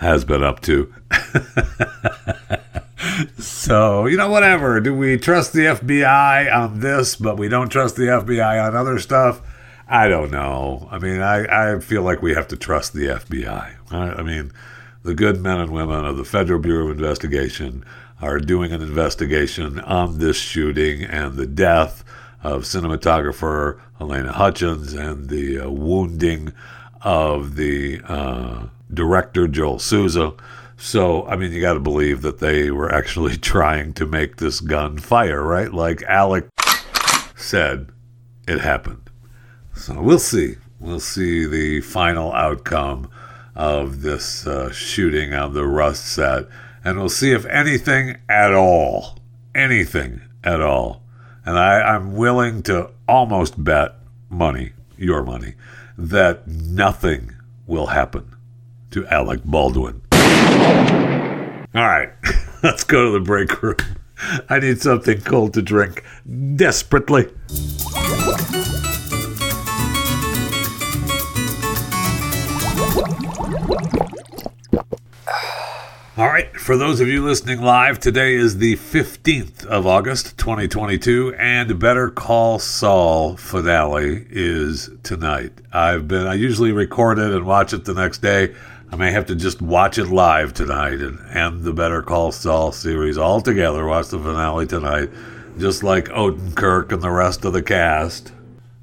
has 0.00 0.24
been 0.24 0.42
up 0.42 0.60
to. 0.60 0.90
so, 3.38 4.06
you 4.06 4.16
know, 4.16 4.30
whatever. 4.30 4.80
Do 4.80 4.94
we 4.94 5.18
trust 5.18 5.52
the 5.52 5.60
FBI 5.60 6.54
on 6.54 6.80
this, 6.80 7.16
but 7.16 7.38
we 7.38 7.48
don't 7.48 7.68
trust 7.68 7.96
the 7.96 8.04
FBI 8.04 8.66
on 8.66 8.76
other 8.76 8.98
stuff? 8.98 9.42
I 9.88 10.08
don't 10.08 10.30
know. 10.30 10.88
I 10.90 10.98
mean, 10.98 11.20
I, 11.20 11.74
I 11.74 11.80
feel 11.80 12.02
like 12.02 12.22
we 12.22 12.34
have 12.34 12.48
to 12.48 12.56
trust 12.56 12.92
the 12.92 13.06
FBI. 13.06 13.74
I, 13.90 13.96
I 13.96 14.22
mean, 14.22 14.52
the 15.02 15.14
good 15.14 15.40
men 15.40 15.58
and 15.58 15.72
women 15.72 16.04
of 16.04 16.16
the 16.16 16.24
Federal 16.24 16.60
Bureau 16.60 16.86
of 16.86 16.92
Investigation 16.92 17.84
are 18.20 18.38
doing 18.38 18.72
an 18.72 18.82
investigation 18.82 19.80
on 19.80 20.18
this 20.18 20.36
shooting 20.36 21.02
and 21.02 21.34
the 21.34 21.46
death 21.46 22.04
of 22.42 22.62
cinematographer 22.62 23.80
Halyna 23.98 24.30
Hutchins 24.30 24.92
and 24.92 25.28
the 25.28 25.60
uh, 25.60 25.70
wounding 25.70 26.52
of 27.02 27.56
the 27.56 28.00
uh, 28.06 28.66
director 28.92 29.48
Joel 29.48 29.78
Souza. 29.78 30.34
So, 30.82 31.26
I 31.26 31.36
mean, 31.36 31.52
you 31.52 31.60
got 31.60 31.74
to 31.74 31.80
believe 31.80 32.22
that 32.22 32.38
they 32.38 32.70
were 32.70 32.92
actually 32.92 33.36
trying 33.54 33.92
to 33.94 34.06
make 34.06 34.36
this 34.36 34.60
gun 34.60 34.96
fire, 34.96 35.42
right? 35.42 35.72
Like 35.72 36.02
Alec 36.04 36.48
said, 37.36 37.90
it 38.48 38.60
happened. 38.60 39.10
So 39.74 40.00
we'll 40.00 40.18
see. 40.18 40.56
We'll 40.80 40.98
see 40.98 41.44
the 41.44 41.82
final 41.82 42.32
outcome 42.32 43.10
of 43.54 44.00
this 44.00 44.46
uh, 44.46 44.72
shooting 44.72 45.34
on 45.34 45.52
the 45.52 45.66
Rust 45.66 46.06
set, 46.06 46.46
and 46.82 46.98
we'll 46.98 47.10
see 47.10 47.32
if 47.32 47.44
anything 47.46 48.16
at 48.26 48.54
all, 48.54 49.18
anything 49.54 50.22
at 50.42 50.62
all, 50.62 51.02
and 51.44 51.58
I, 51.58 51.82
I'm 51.82 52.16
willing 52.16 52.62
to 52.64 52.90
almost 53.06 53.62
bet 53.62 53.96
money, 54.30 54.72
your 54.96 55.22
money, 55.22 55.54
that 55.98 56.48
nothing 56.48 57.34
will 57.66 57.88
happen 57.88 58.34
to 58.92 59.06
Alec 59.08 59.44
Baldwin. 59.44 60.00
All 61.72 61.86
right, 61.86 62.10
let's 62.62 62.84
go 62.84 63.06
to 63.06 63.10
the 63.12 63.20
break 63.20 63.62
room. 63.62 63.76
I 64.48 64.58
need 64.58 64.80
something 64.80 65.20
cold 65.22 65.54
to 65.54 65.62
drink 65.62 66.04
desperately. 66.56 67.28
All 76.20 76.26
right, 76.26 76.54
for 76.54 76.76
those 76.76 77.00
of 77.00 77.08
you 77.08 77.24
listening 77.24 77.62
live, 77.62 77.98
today 77.98 78.34
is 78.34 78.58
the 78.58 78.76
15th 78.76 79.64
of 79.64 79.86
August, 79.86 80.36
2022, 80.36 81.34
and 81.38 81.78
Better 81.78 82.10
Call 82.10 82.58
Saul 82.58 83.38
finale 83.38 84.26
is 84.28 84.90
tonight. 85.02 85.52
I've 85.72 86.08
been, 86.08 86.26
I 86.26 86.34
usually 86.34 86.72
record 86.72 87.18
it 87.18 87.32
and 87.32 87.46
watch 87.46 87.72
it 87.72 87.86
the 87.86 87.94
next 87.94 88.18
day. 88.18 88.54
I 88.92 88.96
may 88.96 89.12
have 89.12 89.26
to 89.26 89.36
just 89.36 89.62
watch 89.62 89.98
it 89.98 90.06
live 90.06 90.52
tonight 90.52 91.00
and 91.00 91.20
end 91.30 91.62
the 91.62 91.72
Better 91.72 92.02
Call 92.02 92.32
Saul 92.32 92.72
series 92.72 93.16
altogether, 93.16 93.86
watch 93.86 94.08
the 94.08 94.18
finale 94.18 94.66
tonight, 94.66 95.10
just 95.58 95.84
like 95.84 96.06
Odenkirk 96.06 96.90
and 96.90 97.00
the 97.00 97.10
rest 97.10 97.44
of 97.44 97.52
the 97.52 97.62
cast. 97.62 98.32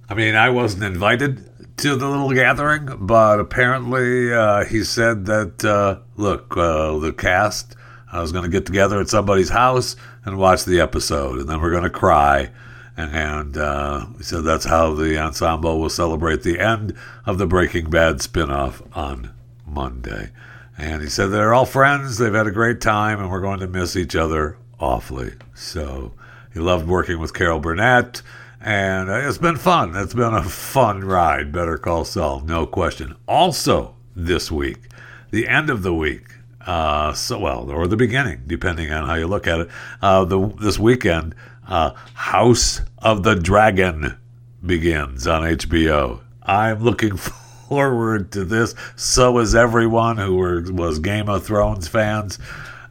I 0.09 0.13
mean, 0.13 0.35
I 0.35 0.49
wasn't 0.49 0.85
invited 0.85 1.77
to 1.79 1.97
the 1.97 2.07
little 2.07 2.31
gathering, 2.31 2.89
but 3.01 3.41
apparently 3.41 4.33
uh, 4.33 4.63
he 4.63 4.85
said 4.85 5.25
that, 5.25 5.65
uh, 5.65 5.99
look, 6.15 6.55
uh, 6.55 6.97
the 6.99 7.11
cast, 7.11 7.75
I 8.09 8.21
was 8.21 8.31
going 8.31 8.45
to 8.45 8.49
get 8.49 8.65
together 8.65 9.01
at 9.01 9.09
somebody's 9.09 9.49
house 9.49 9.97
and 10.23 10.37
watch 10.37 10.63
the 10.63 10.79
episode, 10.79 11.37
and 11.39 11.49
then 11.49 11.59
we're 11.59 11.71
going 11.71 11.83
to 11.83 11.89
cry. 11.89 12.49
And 12.95 13.57
uh, 13.57 14.05
he 14.17 14.23
said 14.23 14.45
that's 14.45 14.65
how 14.65 14.93
the 14.93 15.19
ensemble 15.19 15.81
will 15.81 15.89
celebrate 15.89 16.43
the 16.43 16.59
end 16.61 16.95
of 17.25 17.37
the 17.37 17.45
Breaking 17.45 17.89
Bad 17.89 18.19
spinoff 18.19 18.81
on 18.95 19.33
Monday. 19.67 20.31
And 20.77 21.01
he 21.01 21.09
said 21.09 21.27
they're 21.27 21.53
all 21.53 21.65
friends, 21.65 22.17
they've 22.17 22.33
had 22.33 22.47
a 22.47 22.51
great 22.51 22.81
time, 22.81 23.19
and 23.19 23.29
we're 23.29 23.41
going 23.41 23.59
to 23.59 23.67
miss 23.67 23.95
each 23.95 24.15
other 24.15 24.57
awfully. 24.79 25.33
So 25.53 26.13
he 26.53 26.59
loved 26.59 26.87
working 26.87 27.19
with 27.19 27.33
Carol 27.33 27.59
Burnett 27.59 28.21
and 28.61 29.09
it's 29.09 29.37
been 29.37 29.57
fun. 29.57 29.95
It's 29.95 30.13
been 30.13 30.33
a 30.33 30.43
fun 30.43 31.03
ride. 31.03 31.51
Better 31.51 31.77
Call 31.77 32.05
Saul, 32.05 32.41
no 32.41 32.65
question. 32.65 33.15
Also, 33.27 33.95
this 34.15 34.51
week, 34.51 34.89
the 35.31 35.47
end 35.47 35.69
of 35.69 35.83
the 35.83 35.93
week, 35.93 36.25
uh, 36.65 37.13
so 37.13 37.39
well, 37.39 37.69
or 37.69 37.87
the 37.87 37.95
beginning, 37.95 38.43
depending 38.47 38.91
on 38.91 39.07
how 39.07 39.13
you 39.13 39.27
look 39.27 39.47
at 39.47 39.61
it. 39.61 39.69
Uh, 40.01 40.25
the 40.25 40.47
this 40.59 40.79
weekend, 40.79 41.35
uh, 41.67 41.91
House 42.13 42.81
of 42.97 43.23
the 43.23 43.35
Dragon 43.35 44.17
begins 44.65 45.27
on 45.27 45.43
HBO. 45.43 46.21
I'm 46.43 46.83
looking 46.83 47.15
forward 47.17 47.46
to 47.69 48.45
this. 48.45 48.75
So 48.95 49.39
is 49.39 49.55
everyone 49.55 50.17
who 50.17 50.35
were, 50.35 50.61
was 50.71 50.99
Game 50.99 51.29
of 51.29 51.45
Thrones 51.45 51.87
fans. 51.87 52.39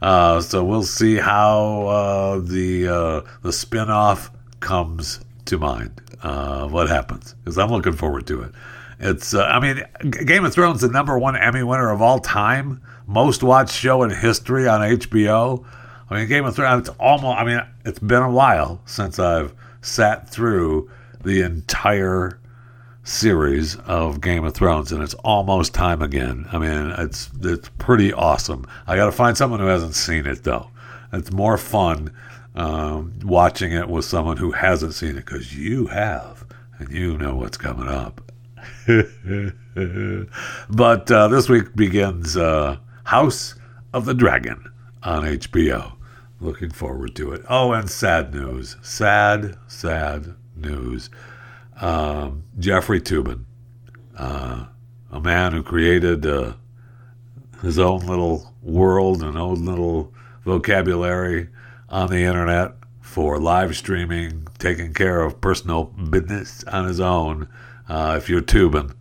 Uh, 0.01 0.41
so 0.41 0.63
we'll 0.63 0.83
see 0.83 1.15
how 1.15 1.87
uh, 1.87 2.39
the 2.39 2.87
uh, 2.87 3.21
the 3.41 3.49
spinoff 3.49 4.29
comes 4.59 5.19
to 5.45 5.57
mind. 5.57 6.01
Uh, 6.21 6.67
what 6.67 6.87
happens? 6.87 7.35
Because 7.43 7.57
I'm 7.57 7.69
looking 7.69 7.93
forward 7.93 8.27
to 8.27 8.43
it. 8.43 8.51
It's 8.99 9.33
uh, 9.33 9.43
I 9.43 9.59
mean, 9.59 9.83
Game 10.25 10.45
of 10.45 10.53
Thrones, 10.53 10.81
the 10.81 10.89
number 10.89 11.17
one 11.17 11.35
Emmy 11.35 11.63
winner 11.63 11.89
of 11.89 12.01
all 12.01 12.19
time, 12.19 12.81
most 13.07 13.43
watched 13.43 13.73
show 13.73 14.03
in 14.03 14.11
history 14.11 14.67
on 14.67 14.81
HBO. 14.81 15.65
I 16.09 16.19
mean, 16.19 16.27
Game 16.27 16.45
of 16.45 16.55
Thrones. 16.55 16.87
It's 16.87 16.97
almost. 16.99 17.37
I 17.37 17.43
mean, 17.43 17.61
it's 17.85 17.99
been 17.99 18.21
a 18.21 18.31
while 18.31 18.81
since 18.85 19.17
I've 19.17 19.53
sat 19.81 20.29
through 20.29 20.89
the 21.23 21.41
entire 21.41 22.39
series 23.07 23.77
of 23.77 24.19
Game 24.21 24.43
of 24.43 24.53
Thrones, 24.53 24.91
and 24.91 25.01
it's 25.01 25.13
almost 25.15 25.73
time 25.73 26.01
again. 26.01 26.47
I 26.51 26.57
mean, 26.57 26.93
it's 26.97 27.29
it's 27.41 27.69
pretty 27.77 28.11
awesome. 28.13 28.65
I 28.85 28.95
got 28.95 29.05
to 29.05 29.11
find 29.11 29.37
someone 29.37 29.59
who 29.59 29.67
hasn't 29.67 29.95
seen 29.95 30.25
it 30.25 30.43
though. 30.43 30.69
It's 31.13 31.31
more 31.31 31.57
fun 31.57 32.11
um, 32.55 33.13
watching 33.23 33.71
it 33.71 33.87
with 33.87 34.03
someone 34.03 34.37
who 34.37 34.51
hasn't 34.51 34.93
seen 34.93 35.11
it 35.11 35.25
because 35.25 35.55
you 35.55 35.87
have, 35.87 36.45
and 36.79 36.91
you 36.91 37.17
know 37.17 37.35
what's 37.35 37.57
coming 37.57 37.87
up. 37.87 38.21
but 40.69 41.11
uh, 41.11 41.27
this 41.29 41.47
week 41.47 41.75
begins 41.75 42.35
uh, 42.35 42.77
House 43.05 43.55
of 43.93 44.05
the 44.05 44.13
Dragon 44.13 44.69
on 45.03 45.23
HBO. 45.23 45.93
Looking 46.39 46.69
forward 46.69 47.15
to 47.15 47.31
it. 47.31 47.43
Oh, 47.49 47.71
and 47.71 47.89
sad 47.89 48.33
news. 48.33 48.75
Sad, 48.81 49.57
sad 49.67 50.35
news 50.55 51.09
um, 51.81 52.43
Jeffrey 52.59 53.01
Toobin, 53.01 53.45
uh, 54.17 54.65
a 55.11 55.19
man 55.19 55.53
who 55.53 55.63
created 55.63 56.25
uh, 56.25 56.53
his 57.61 57.79
own 57.79 58.05
little 58.05 58.53
world 58.61 59.23
and 59.23 59.37
own 59.37 59.65
little 59.65 60.13
vocabulary 60.43 61.49
on 61.89 62.09
the 62.09 62.19
internet 62.19 62.73
for 63.01 63.39
live 63.39 63.75
streaming, 63.75 64.47
taking 64.59 64.93
care 64.93 65.21
of 65.21 65.39
personal 65.39 65.85
business 65.85 66.63
on 66.65 66.85
his 66.85 66.99
own. 66.99 67.47
Uh, 67.87 68.15
if 68.17 68.29
you're 68.29 68.41
Toobin, 68.41 68.93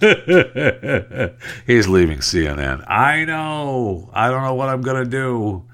he's 1.66 1.88
leaving 1.88 2.18
CNN. 2.18 2.88
I 2.88 3.24
know. 3.24 4.08
I 4.12 4.30
don't 4.30 4.42
know 4.42 4.54
what 4.54 4.68
I'm 4.68 4.80
going 4.80 5.04
to 5.04 5.10
do. 5.10 5.64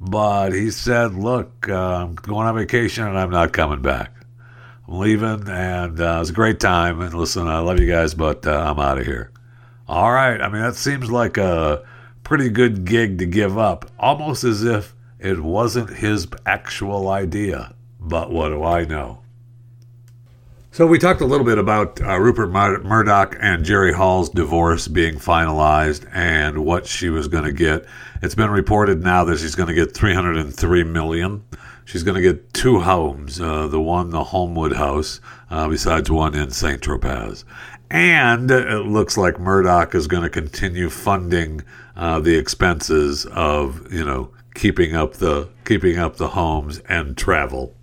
But 0.00 0.52
he 0.52 0.70
said, 0.70 1.14
look, 1.14 1.68
uh, 1.68 1.74
I'm 1.74 2.14
going 2.16 2.46
on 2.46 2.54
vacation 2.56 3.06
and 3.06 3.18
I'm 3.18 3.30
not 3.30 3.52
coming 3.52 3.80
back. 3.80 4.15
Leaving, 4.88 5.48
and 5.48 6.00
uh, 6.00 6.16
it 6.16 6.18
was 6.18 6.30
a 6.30 6.34
great 6.34 6.60
time. 6.60 7.00
And 7.00 7.12
listen, 7.12 7.48
I 7.48 7.58
love 7.58 7.80
you 7.80 7.86
guys, 7.90 8.14
but 8.14 8.46
uh, 8.46 8.70
I'm 8.70 8.78
out 8.78 8.98
of 8.98 9.06
here. 9.06 9.32
All 9.88 10.12
right. 10.12 10.40
I 10.40 10.48
mean, 10.48 10.62
that 10.62 10.76
seems 10.76 11.10
like 11.10 11.36
a 11.36 11.84
pretty 12.22 12.48
good 12.48 12.84
gig 12.84 13.18
to 13.18 13.26
give 13.26 13.56
up, 13.58 13.90
almost 13.98 14.44
as 14.44 14.64
if 14.64 14.94
it 15.18 15.40
wasn't 15.40 15.90
his 15.90 16.26
actual 16.44 17.08
idea. 17.08 17.74
But 18.00 18.30
what 18.30 18.50
do 18.50 18.62
I 18.62 18.84
know? 18.84 19.20
So 20.76 20.86
we 20.86 20.98
talked 20.98 21.22
a 21.22 21.24
little 21.26 21.46
bit 21.46 21.56
about 21.56 22.02
uh, 22.02 22.18
Rupert 22.18 22.50
Mur- 22.50 22.82
Murdoch 22.82 23.34
and 23.40 23.64
Jerry 23.64 23.94
Hall's 23.94 24.28
divorce 24.28 24.88
being 24.88 25.14
finalized 25.14 26.06
and 26.12 26.66
what 26.66 26.86
she 26.86 27.08
was 27.08 27.28
going 27.28 27.44
to 27.44 27.52
get. 27.52 27.86
It's 28.20 28.34
been 28.34 28.50
reported 28.50 29.02
now 29.02 29.24
that 29.24 29.38
she's 29.38 29.54
going 29.54 29.68
to 29.68 29.74
get 29.74 29.94
303 29.94 30.84
million. 30.84 31.44
She's 31.86 32.02
going 32.02 32.16
to 32.16 32.20
get 32.20 32.52
two 32.52 32.80
homes, 32.80 33.40
uh, 33.40 33.68
the 33.68 33.80
one, 33.80 34.10
the 34.10 34.24
Homewood 34.24 34.74
house, 34.74 35.20
uh, 35.50 35.68
besides 35.68 36.10
one 36.10 36.34
in 36.34 36.50
St. 36.50 36.82
Tropez. 36.82 37.44
And 37.90 38.50
it 38.50 38.84
looks 38.84 39.16
like 39.16 39.38
Murdoch 39.40 39.94
is 39.94 40.06
going 40.06 40.24
to 40.24 40.28
continue 40.28 40.90
funding 40.90 41.62
uh, 41.96 42.20
the 42.20 42.36
expenses 42.36 43.24
of, 43.26 43.90
you 43.90 44.04
know, 44.04 44.30
keeping 44.54 44.94
up 44.94 45.14
the 45.14 45.48
keeping 45.64 45.98
up 45.98 46.16
the 46.16 46.28
homes 46.28 46.78
and 46.88 47.16
travel 47.16 47.74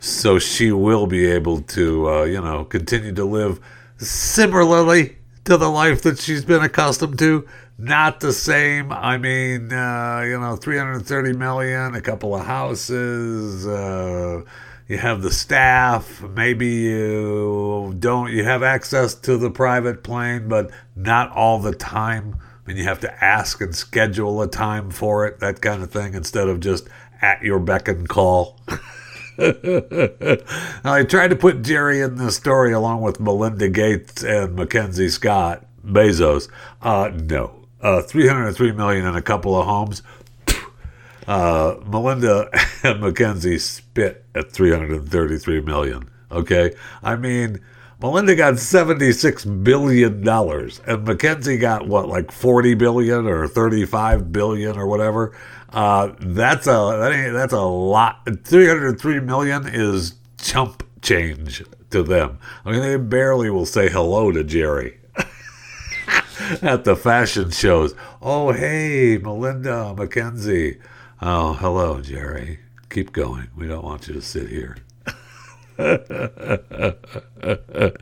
so 0.00 0.38
she 0.38 0.70
will 0.72 1.06
be 1.06 1.26
able 1.26 1.60
to, 1.60 2.08
uh, 2.08 2.22
you 2.24 2.40
know, 2.40 2.64
continue 2.64 3.12
to 3.12 3.24
live 3.24 3.60
similarly 3.98 5.17
to 5.48 5.56
the 5.56 5.70
life 5.70 6.02
that 6.02 6.18
she's 6.18 6.44
been 6.44 6.62
accustomed 6.62 7.18
to. 7.18 7.48
Not 7.78 8.20
the 8.20 8.34
same. 8.34 8.92
I 8.92 9.16
mean, 9.16 9.72
uh, 9.72 10.22
you 10.26 10.38
know, 10.38 10.56
330 10.56 11.32
million, 11.38 11.94
a 11.94 12.02
couple 12.02 12.34
of 12.34 12.44
houses. 12.44 13.66
Uh, 13.66 14.42
you 14.88 14.98
have 14.98 15.22
the 15.22 15.32
staff. 15.32 16.22
Maybe 16.22 16.66
you 16.66 17.96
don't. 17.98 18.30
You 18.30 18.44
have 18.44 18.62
access 18.62 19.14
to 19.14 19.38
the 19.38 19.50
private 19.50 20.02
plane, 20.02 20.48
but 20.48 20.70
not 20.94 21.30
all 21.32 21.58
the 21.58 21.74
time. 21.74 22.36
I 22.42 22.68
mean, 22.68 22.76
you 22.76 22.84
have 22.84 23.00
to 23.00 23.24
ask 23.24 23.62
and 23.62 23.74
schedule 23.74 24.42
a 24.42 24.48
time 24.48 24.90
for 24.90 25.26
it, 25.26 25.40
that 25.40 25.62
kind 25.62 25.82
of 25.82 25.90
thing, 25.90 26.12
instead 26.12 26.48
of 26.48 26.60
just 26.60 26.88
at 27.22 27.42
your 27.42 27.58
beck 27.58 27.88
and 27.88 28.06
call. 28.06 28.60
I 29.38 31.04
tried 31.08 31.28
to 31.28 31.36
put 31.36 31.62
Jerry 31.62 32.00
in 32.00 32.16
the 32.16 32.32
story 32.32 32.72
along 32.72 33.02
with 33.02 33.20
Melinda 33.20 33.68
Gates 33.68 34.24
and 34.24 34.56
Mackenzie 34.56 35.08
Scott 35.08 35.64
Bezos. 35.86 36.48
Uh, 36.82 37.12
no, 37.14 37.66
uh, 37.80 38.02
303 38.02 38.72
million 38.72 39.06
in 39.06 39.14
a 39.14 39.22
couple 39.22 39.56
of 39.56 39.66
homes. 39.66 40.02
Uh, 41.28 41.76
Melinda 41.86 42.50
and 42.82 43.00
Mackenzie 43.00 43.58
spit 43.58 44.24
at 44.34 44.50
333 44.50 45.60
million. 45.60 46.10
Okay, 46.32 46.74
I 47.02 47.16
mean. 47.16 47.60
Melinda 48.00 48.36
got 48.36 48.60
seventy-six 48.60 49.44
billion 49.44 50.22
dollars, 50.22 50.80
and 50.86 51.04
Mackenzie 51.04 51.56
got 51.58 51.88
what, 51.88 52.06
like 52.06 52.30
forty 52.30 52.74
billion 52.74 53.26
or 53.26 53.48
thirty-five 53.48 54.30
billion 54.30 54.76
or 54.76 54.86
whatever. 54.86 55.36
Uh, 55.70 56.12
that's 56.20 56.66
a 56.66 56.70
that 56.70 57.30
that's 57.32 57.52
a 57.52 57.60
lot. 57.60 58.26
Three 58.44 58.66
hundred 58.66 59.00
three 59.00 59.20
million 59.20 59.66
is 59.66 60.14
chump 60.40 60.82
change 61.02 61.62
to 61.90 62.02
them. 62.02 62.38
I 62.64 62.72
mean, 62.72 62.80
they 62.80 62.96
barely 62.96 63.50
will 63.50 63.66
say 63.66 63.90
hello 63.90 64.32
to 64.32 64.42
Jerry 64.44 64.98
at 66.62 66.84
the 66.84 66.96
fashion 66.96 67.50
shows. 67.50 67.94
Oh, 68.22 68.52
hey, 68.52 69.18
Melinda 69.18 69.94
McKenzie. 69.96 70.78
Oh, 71.20 71.52
hello, 71.54 72.00
Jerry. 72.00 72.60
Keep 72.90 73.12
going. 73.12 73.48
We 73.56 73.66
don't 73.68 73.84
want 73.84 74.08
you 74.08 74.14
to 74.14 74.22
sit 74.22 74.48
here. 74.48 74.76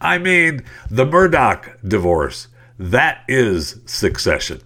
I 0.00 0.18
mean, 0.18 0.62
the 0.90 1.06
Murdoch 1.06 1.78
divorce, 1.86 2.48
that 2.78 3.22
is 3.28 3.80
succession. 3.86 4.60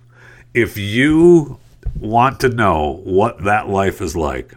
If 0.55 0.77
you 0.77 1.59
want 1.99 2.41
to 2.41 2.49
know 2.49 3.01
what 3.05 3.45
that 3.45 3.69
life 3.69 4.01
is 4.01 4.17
like, 4.17 4.55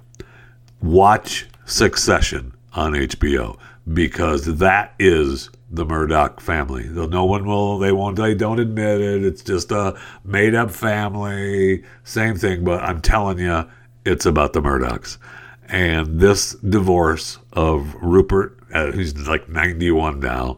watch 0.82 1.48
Succession 1.65 2.54
on 2.74 2.94
HBO 2.94 3.58
because 3.94 4.58
that 4.58 4.94
is 5.00 5.50
the 5.70 5.86
Murdoch 5.86 6.41
family. 6.41 6.84
No 6.89 7.26
one 7.26 7.46
will, 7.46 7.80
they 7.80 7.91
won't, 7.91 8.17
they 8.17 8.36
don't 8.36 8.60
admit 8.60 9.00
it. 9.02 9.24
It's 9.24 9.41
just 9.41 9.72
a 9.72 9.98
made 10.24 10.54
up 10.54 10.70
family, 10.70 11.84
same 12.04 12.36
thing, 12.36 12.63
but 12.63 12.84
I'm 12.84 13.02
telling 13.02 13.39
you, 13.39 13.67
it's 14.06 14.26
about 14.26 14.54
the 14.54 14.62
Murdochs. 14.62 15.17
And 15.70 16.20
this 16.20 16.56
divorce 16.56 17.38
of 17.54 17.96
Rupert, 17.96 18.58
uh, 18.74 18.91
who's 18.91 19.28
like 19.28 19.48
91 19.48 20.20
now, 20.20 20.58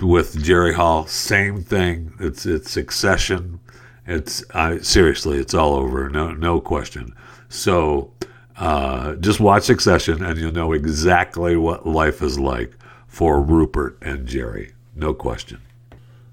with 0.00 0.42
Jerry 0.42 0.74
Hall, 0.74 1.06
same 1.06 1.62
thing. 1.62 2.14
It's 2.18 2.46
it's 2.46 2.70
Succession. 2.70 3.60
It's 4.06 4.44
I, 4.52 4.78
seriously, 4.78 5.38
it's 5.38 5.54
all 5.54 5.74
over. 5.74 6.08
No 6.10 6.32
no 6.32 6.60
question. 6.60 7.14
So 7.48 8.12
uh, 8.56 9.14
just 9.16 9.40
watch 9.40 9.64
Succession, 9.64 10.22
and 10.22 10.38
you'll 10.38 10.52
know 10.52 10.72
exactly 10.72 11.56
what 11.56 11.86
life 11.86 12.22
is 12.22 12.38
like 12.38 12.76
for 13.06 13.40
Rupert 13.40 13.98
and 14.02 14.26
Jerry. 14.26 14.72
No 14.94 15.14
question. 15.14 15.60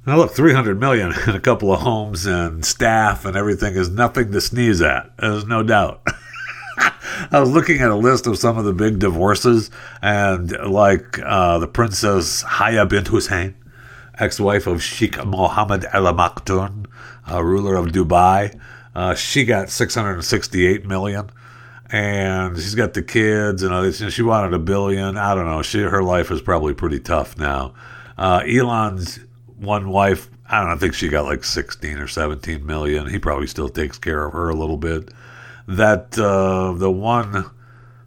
Now 0.06 0.18
look, 0.18 0.32
300 0.32 0.80
million 0.80 1.14
and 1.28 1.36
a 1.36 1.40
couple 1.40 1.72
of 1.72 1.82
homes 1.82 2.26
and 2.26 2.66
staff 2.66 3.26
and 3.26 3.36
everything 3.36 3.76
is 3.76 3.90
nothing 3.90 4.32
to 4.32 4.42
sneeze 4.42 4.82
at. 4.82 5.16
There's 5.18 5.46
no 5.46 5.64
doubt. 5.64 6.02
I 7.32 7.40
was 7.40 7.52
looking 7.52 7.82
at 7.82 7.92
a 7.92 7.96
list 7.96 8.26
of 8.26 8.38
some 8.38 8.58
of 8.58 8.66
the 8.66 8.74
big 8.74 8.98
divorces, 8.98 9.70
and 10.02 10.52
like 10.52 11.20
uh, 11.20 11.60
the 11.60 11.68
Princess 11.68 12.42
Haya 12.42 12.86
bint 12.86 13.10
Hussein, 13.10 13.56
ex-wife 14.18 14.66
of 14.66 14.82
Sheikh 14.82 15.24
Mohammed 15.24 15.86
Al 15.86 16.06
Maktoum, 16.14 16.88
uh, 17.30 17.44
ruler 17.44 17.76
of 17.76 17.88
Dubai, 17.88 18.60
uh, 18.96 19.16
she 19.16 19.46
got 19.46 19.70
668 19.70 20.86
million, 20.86 21.30
and 21.92 22.56
she's 22.58 22.76
got 22.76 22.94
the 22.94 23.02
kids, 23.02 23.64
and 23.64 23.94
she 24.14 24.22
wanted 24.22 24.54
a 24.54 24.60
billion. 24.60 25.18
I 25.18 25.36
don't 25.36 25.46
know. 25.46 25.62
She 25.62 25.82
her 25.82 26.04
life 26.04 26.32
is 26.32 26.42
probably 26.42 26.74
pretty 26.74 27.00
tough 27.00 27.38
now. 27.38 27.74
Uh, 28.18 28.44
Elon's 28.48 29.20
one 29.58 29.90
wife, 29.90 30.30
I 30.50 30.60
don't 30.60 30.70
know, 30.70 30.76
I 30.76 30.78
think 30.78 30.94
she 30.94 31.08
got 31.08 31.26
like 31.26 31.44
16 31.44 31.98
or 31.98 32.08
17 32.08 32.66
million. 32.66 33.08
He 33.08 33.20
probably 33.20 33.48
still 33.48 33.70
takes 33.70 33.98
care 33.98 34.26
of 34.26 34.34
her 34.34 34.50
a 34.50 34.56
little 34.56 34.78
bit 34.78 35.12
that 35.68 36.18
uh, 36.18 36.74
the 36.74 36.92
one 36.92 37.50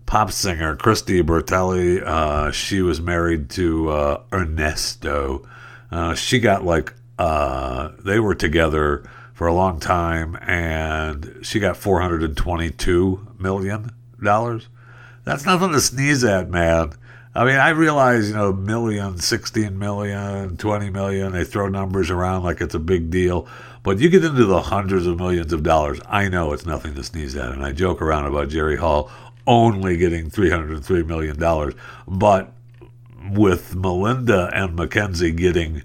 pop 0.07 0.31
singer, 0.31 0.77
Christy 0.77 1.23
Bertelli, 1.23 2.03
uh, 2.03 2.51
she 2.51 2.83
was 2.83 3.01
married 3.01 3.51
to 3.51 3.89
uh, 3.89 4.23
Ernesto. 4.33 5.47
She 6.15 6.41
got 6.41 6.65
like, 6.65 6.93
uh, 7.19 7.91
they 8.05 8.19
were 8.21 8.35
together 8.35 9.05
for 9.33 9.47
a 9.47 9.55
long 9.55 9.81
time, 9.81 10.37
and 10.43 11.39
she 11.43 11.61
got 11.61 11.77
four 11.77 12.01
hundred 12.01 12.23
and 12.23 12.37
twenty-two 12.37 13.35
million 13.39 13.91
dollars. 14.23 14.69
That's 15.25 15.47
nothing 15.47 15.73
to 15.73 15.81
sneeze 15.81 16.25
at, 16.25 16.51
man. 16.51 16.93
I 17.37 17.45
mean, 17.45 17.57
I 17.57 17.71
realize, 17.71 18.29
you 18.29 18.37
know, 18.37 18.53
million, 18.53 19.19
16 19.19 19.77
million, 19.77 20.57
20 20.57 20.91
million, 20.91 21.33
they 21.33 21.43
throw 21.43 21.69
numbers 21.69 22.09
around 22.09 22.45
like 22.45 22.61
it's 22.61 22.77
a 22.77 22.79
big 22.79 23.11
deal. 23.11 23.49
But 23.83 23.99
you 23.99 24.09
get 24.09 24.25
into 24.25 24.45
the 24.45 24.63
hundreds 24.63 25.07
of 25.07 25.17
millions 25.17 25.53
of 25.53 25.65
dollars. 25.65 26.01
I 26.07 26.29
know 26.29 26.53
it's 26.53 26.65
nothing 26.65 26.95
to 26.95 27.03
sneeze 27.03 27.35
at. 27.35 27.51
And 27.51 27.65
I 27.65 27.73
joke 27.73 28.01
around 28.01 28.27
about 28.27 28.51
Jerry 28.51 28.77
Hall 28.77 29.11
only 29.49 29.97
getting 29.97 30.31
$303 30.31 31.07
million. 31.07 31.75
But 32.07 32.53
with 33.31 33.75
Melinda 33.75 34.51
and 34.55 34.77
Mackenzie 34.77 35.33
getting 35.33 35.83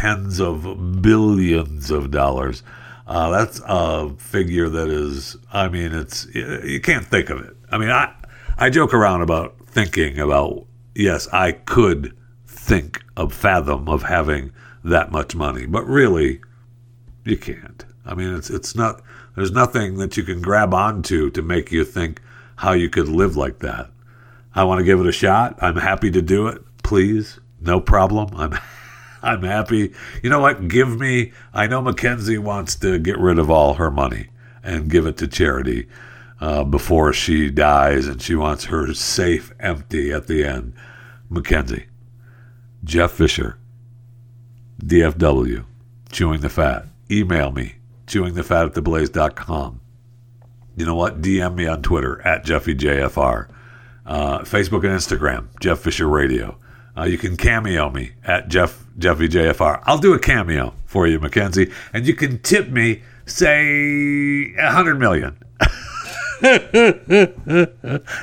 tens 0.00 0.40
of 0.40 1.02
billions 1.02 1.90
of 1.90 2.10
dollars, 2.10 2.62
uh, 3.06 3.28
that's 3.28 3.60
a 3.66 4.08
figure 4.16 4.66
that 4.66 4.88
is, 4.88 5.36
I 5.52 5.68
mean, 5.68 5.92
it's, 5.92 6.26
you 6.34 6.80
can't 6.82 7.04
think 7.04 7.28
of 7.28 7.40
it. 7.40 7.54
I 7.70 7.76
mean, 7.76 7.90
I, 7.90 8.14
I 8.56 8.70
joke 8.70 8.94
around 8.94 9.20
about 9.20 9.56
thinking 9.66 10.18
about, 10.18 10.64
yes, 10.94 11.28
I 11.34 11.52
could 11.52 12.16
think 12.46 13.02
of 13.14 13.34
fathom 13.34 13.90
of 13.90 14.04
having 14.04 14.52
that 14.84 15.12
much 15.12 15.34
money, 15.34 15.66
but 15.66 15.86
really, 15.86 16.40
you 17.26 17.36
can't. 17.36 17.84
I 18.06 18.14
mean, 18.14 18.34
it's 18.34 18.48
it's 18.48 18.74
not. 18.74 19.02
There's 19.36 19.52
nothing 19.52 19.98
that 19.98 20.16
you 20.16 20.22
can 20.22 20.40
grab 20.40 20.72
onto 20.72 21.28
to 21.30 21.42
make 21.42 21.70
you 21.70 21.84
think 21.84 22.22
how 22.56 22.72
you 22.72 22.88
could 22.88 23.08
live 23.08 23.36
like 23.36 23.58
that. 23.58 23.90
I 24.54 24.64
want 24.64 24.78
to 24.78 24.84
give 24.84 24.98
it 24.98 25.06
a 25.06 25.12
shot. 25.12 25.58
I'm 25.60 25.76
happy 25.76 26.10
to 26.10 26.22
do 26.22 26.46
it. 26.46 26.62
Please, 26.82 27.38
no 27.60 27.80
problem. 27.80 28.30
I'm 28.34 28.58
I'm 29.22 29.42
happy. 29.42 29.92
You 30.22 30.30
know 30.30 30.40
what? 30.40 30.68
Give 30.68 30.98
me. 30.98 31.32
I 31.52 31.66
know 31.66 31.82
Mackenzie 31.82 32.38
wants 32.38 32.74
to 32.76 32.98
get 32.98 33.18
rid 33.18 33.38
of 33.38 33.50
all 33.50 33.74
her 33.74 33.90
money 33.90 34.28
and 34.62 34.90
give 34.90 35.06
it 35.06 35.16
to 35.18 35.28
charity 35.28 35.88
uh, 36.40 36.64
before 36.64 37.12
she 37.12 37.50
dies, 37.50 38.06
and 38.06 38.20
she 38.20 38.34
wants 38.34 38.64
her 38.66 38.92
safe 38.94 39.52
empty 39.60 40.12
at 40.12 40.26
the 40.26 40.44
end. 40.44 40.74
Mackenzie, 41.28 41.86
Jeff 42.82 43.12
Fisher, 43.12 43.58
DFW, 44.82 45.64
chewing 46.10 46.40
the 46.40 46.48
fat. 46.48 46.86
Email 47.10 47.50
me, 47.50 47.76
chewingthefat 48.06 48.66
at 48.66 48.74
theblaze.com. 48.74 49.80
You 50.76 50.86
know 50.86 50.94
what? 50.94 51.20
DM 51.20 51.56
me 51.56 51.66
on 51.66 51.82
Twitter 51.82 52.20
at 52.26 52.44
JeffyJFR. 52.44 53.48
Uh, 54.06 54.38
Facebook 54.40 54.84
and 54.84 54.96
Instagram, 54.96 55.48
Jeff 55.60 55.80
Fisher 55.80 56.08
Radio. 56.08 56.59
Uh, 56.96 57.04
you 57.04 57.18
can 57.18 57.36
cameo 57.36 57.90
me 57.90 58.12
at 58.24 58.48
Jeff 58.48 58.84
Jeffy 58.98 59.28
JFR. 59.28 59.82
I'll 59.84 59.98
do 59.98 60.12
a 60.12 60.18
cameo 60.18 60.74
for 60.84 61.06
you, 61.06 61.18
Mackenzie, 61.18 61.70
and 61.92 62.06
you 62.06 62.14
can 62.14 62.38
tip 62.40 62.68
me, 62.68 63.02
say, 63.26 64.54
a 64.58 64.70
hundred 64.70 64.98
million. 64.98 65.36
and 66.42 67.30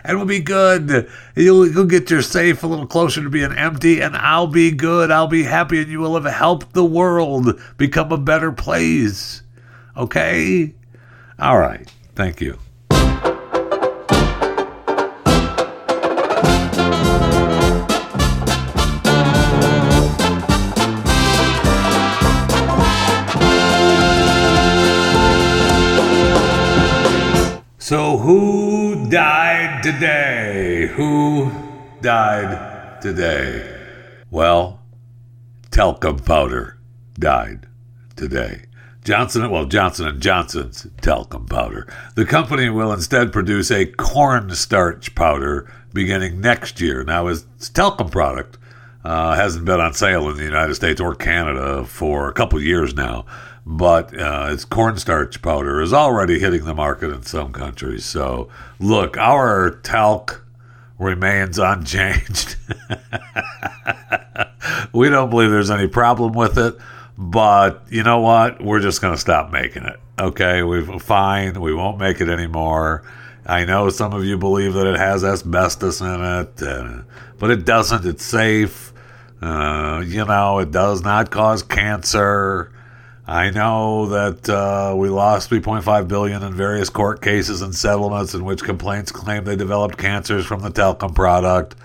we'll 0.07 0.25
be 0.25 0.39
good. 0.39 1.07
You'll, 1.35 1.67
you'll 1.67 1.85
get 1.85 2.09
your 2.09 2.23
safe 2.23 2.63
a 2.63 2.67
little 2.67 2.87
closer 2.87 3.21
to 3.21 3.29
being 3.29 3.51
empty, 3.53 4.01
and 4.01 4.15
I'll 4.15 4.47
be 4.47 4.71
good. 4.71 5.11
I'll 5.11 5.27
be 5.27 5.43
happy, 5.43 5.81
and 5.81 5.91
you 5.91 5.99
will 5.99 6.19
have 6.19 6.31
helped 6.31 6.73
the 6.73 6.85
world 6.85 7.59
become 7.77 8.11
a 8.11 8.17
better 8.17 8.51
place. 8.51 9.43
Okay? 9.95 10.73
All 11.39 11.59
right. 11.59 11.87
Thank 12.15 12.41
you. 12.41 12.57
So, 27.87 28.17
who 28.17 29.09
died 29.09 29.81
today? 29.81 30.87
Who 30.97 31.49
died 32.01 33.01
today? 33.01 33.65
Well, 34.29 34.81
talcum 35.71 36.19
powder 36.19 36.77
died 37.17 37.65
today. 38.17 38.63
Johnson, 39.05 39.49
well, 39.49 39.63
Johnson 39.63 40.05
and 40.05 40.21
Johnson's 40.21 40.85
talcum 40.99 41.45
powder. 41.45 41.87
The 42.15 42.25
company 42.25 42.67
will 42.69 42.91
instead 42.91 43.31
produce 43.31 43.71
a 43.71 43.85
cornstarch 43.85 45.15
powder 45.15 45.71
beginning 45.93 46.41
next 46.41 46.81
year. 46.81 47.05
Now, 47.05 47.27
its 47.27 47.69
talcum 47.69 48.09
product 48.09 48.57
uh, 49.05 49.35
hasn't 49.35 49.63
been 49.63 49.79
on 49.79 49.93
sale 49.93 50.29
in 50.29 50.35
the 50.35 50.43
United 50.43 50.75
States 50.75 50.99
or 50.99 51.15
Canada 51.15 51.85
for 51.85 52.27
a 52.27 52.33
couple 52.33 52.61
years 52.61 52.93
now 52.93 53.25
but 53.69 54.17
uh, 54.17 54.47
its 54.49 54.63
cornstarch 54.63 55.41
powder 55.41 55.81
is 55.81 55.91
already 55.91 56.39
hitting 56.39 56.63
the 56.63 56.73
market 56.73 57.11
in 57.11 57.23
some 57.23 57.51
countries. 57.51 58.05
So, 58.05 58.47
look, 58.79 59.17
our 59.17 59.71
talc 59.83 60.41
remains 60.97 61.59
unchanged. 61.59 62.55
we 64.93 65.09
don't 65.09 65.29
believe 65.29 65.51
there's 65.51 65.69
any 65.69 65.87
problem 65.87 66.31
with 66.31 66.57
it, 66.57 66.77
but 67.17 67.83
you 67.89 68.03
know 68.03 68.21
what? 68.21 68.63
We're 68.63 68.79
just 68.79 69.01
going 69.01 69.13
to 69.13 69.19
stop 69.19 69.51
making 69.51 69.83
it. 69.83 69.99
Okay, 70.17 70.63
we've 70.63 71.01
fine. 71.01 71.59
We 71.59 71.73
won't 71.73 71.97
make 71.97 72.21
it 72.21 72.29
anymore. 72.29 73.03
I 73.45 73.65
know 73.65 73.89
some 73.89 74.13
of 74.13 74.23
you 74.23 74.37
believe 74.37 74.75
that 74.75 74.87
it 74.87 74.97
has 74.97 75.25
asbestos 75.25 75.99
in 75.99 76.23
it, 76.23 76.63
uh, 76.63 77.01
but 77.37 77.51
it 77.51 77.65
doesn't. 77.65 78.05
It's 78.05 78.23
safe. 78.23 78.93
Uh, 79.41 80.01
you 80.05 80.23
know, 80.23 80.59
it 80.59 80.71
does 80.71 81.03
not 81.03 81.31
cause 81.31 81.63
cancer. 81.63 82.71
I 83.27 83.49
know 83.49 84.05
that 84.05 84.49
uh, 84.49 84.95
we 84.95 85.09
lost 85.09 85.49
3.5 85.49 86.07
billion 86.07 86.43
in 86.43 86.53
various 86.53 86.89
court 86.89 87.21
cases 87.21 87.61
and 87.61 87.75
settlements 87.75 88.33
in 88.33 88.45
which 88.45 88.63
complaints 88.63 89.11
claim 89.11 89.43
they 89.43 89.57
developed 89.57 89.97
cancers 89.97 90.45
from 90.45 90.61
the 90.61 90.69
talcum 90.69 91.13
product, 91.13 91.75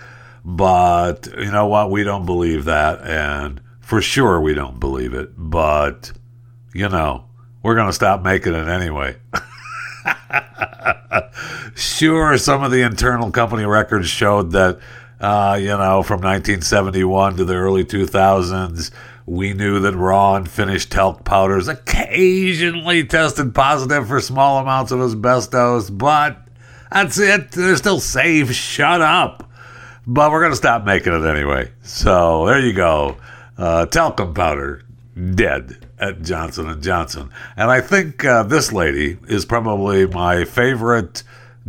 but 0.44 1.26
you 1.36 1.50
know 1.50 1.66
what? 1.66 1.90
We 1.90 2.04
don't 2.04 2.26
believe 2.26 2.66
that, 2.66 3.02
and 3.02 3.60
for 3.80 4.00
sure 4.00 4.40
we 4.40 4.54
don't 4.54 4.78
believe 4.78 5.14
it. 5.14 5.30
But 5.36 6.12
you 6.74 6.88
know, 6.88 7.24
we're 7.64 7.74
gonna 7.74 7.92
stop 7.92 8.22
making 8.22 8.54
it 8.54 8.68
anyway. 8.68 9.16
sure, 11.74 12.38
some 12.38 12.62
of 12.62 12.70
the 12.70 12.82
internal 12.82 13.32
company 13.32 13.64
records 13.64 14.08
showed 14.08 14.52
that, 14.52 14.78
uh, 15.20 15.58
you 15.60 15.66
know, 15.66 16.04
from 16.04 16.20
1971 16.20 17.38
to 17.38 17.44
the 17.44 17.54
early 17.54 17.84
2000s 17.84 18.92
we 19.26 19.52
knew 19.52 19.80
that 19.80 19.94
raw 19.94 20.34
and 20.34 20.50
finished 20.50 20.90
talc 20.90 21.24
powders 21.24 21.68
occasionally 21.68 23.04
tested 23.04 23.54
positive 23.54 24.08
for 24.08 24.20
small 24.20 24.58
amounts 24.58 24.92
of 24.92 25.00
asbestos, 25.00 25.90
but 25.90 26.38
that's 26.90 27.18
it. 27.18 27.52
They're 27.52 27.76
still 27.76 28.00
safe. 28.00 28.52
Shut 28.52 29.00
up. 29.00 29.48
But 30.06 30.32
we're 30.32 30.40
going 30.40 30.52
to 30.52 30.56
stop 30.56 30.84
making 30.84 31.12
it 31.12 31.26
anyway. 31.26 31.70
So 31.82 32.46
there 32.46 32.58
you 32.58 32.72
go. 32.72 33.16
Uh, 33.56 33.86
talcum 33.86 34.34
powder 34.34 34.82
dead 35.34 35.86
at 35.98 36.22
Johnson 36.22 36.82
Johnson. 36.82 37.30
And 37.56 37.70
I 37.70 37.80
think 37.80 38.24
uh, 38.24 38.42
this 38.42 38.72
lady 38.72 39.18
is 39.28 39.44
probably 39.44 40.06
my 40.06 40.44
favorite 40.44 41.22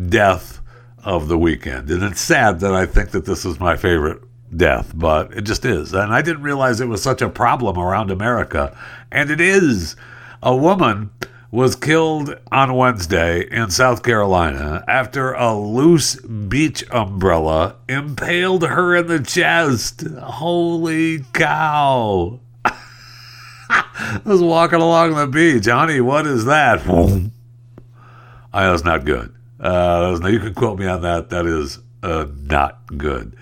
death 0.09 0.59
of 1.03 1.27
the 1.27 1.37
weekend. 1.37 1.91
And 1.91 2.03
it's 2.03 2.21
sad 2.21 2.59
that 2.61 2.73
I 2.73 2.85
think 2.85 3.11
that 3.11 3.25
this 3.25 3.45
is 3.45 3.59
my 3.59 3.75
favorite 3.75 4.21
death, 4.57 4.91
but 4.95 5.33
it 5.33 5.41
just 5.41 5.65
is. 5.65 5.93
And 5.93 6.13
I 6.13 6.21
didn't 6.21 6.43
realize 6.43 6.79
it 6.79 6.87
was 6.87 7.03
such 7.03 7.21
a 7.21 7.29
problem 7.29 7.77
around 7.77 8.11
America. 8.11 8.77
And 9.11 9.29
it 9.29 9.41
is. 9.41 9.95
A 10.41 10.55
woman 10.55 11.11
was 11.53 11.75
killed 11.75 12.35
on 12.51 12.75
Wednesday 12.75 13.47
in 13.51 13.69
South 13.69 14.01
Carolina 14.01 14.83
after 14.87 15.33
a 15.33 15.55
loose 15.55 16.15
beach 16.15 16.83
umbrella 16.89 17.75
impaled 17.87 18.63
her 18.63 18.95
in 18.95 19.05
the 19.05 19.19
chest. 19.19 20.01
Holy 20.01 21.19
cow. 21.31 22.39
I 22.65 24.19
was 24.25 24.41
walking 24.41 24.81
along 24.81 25.13
the 25.13 25.27
beach. 25.27 25.67
Honey, 25.67 26.01
what 26.01 26.25
is 26.25 26.45
that? 26.45 26.81
I 28.53 28.71
was 28.71 28.83
not 28.83 29.05
good. 29.05 29.33
Uh, 29.59 30.19
you 30.25 30.39
can 30.39 30.55
quote 30.55 30.79
me 30.79 30.87
on 30.87 31.03
that. 31.03 31.29
That 31.29 31.45
is 31.45 31.77
uh, 32.01 32.25
not 32.49 32.97
good. 32.97 33.35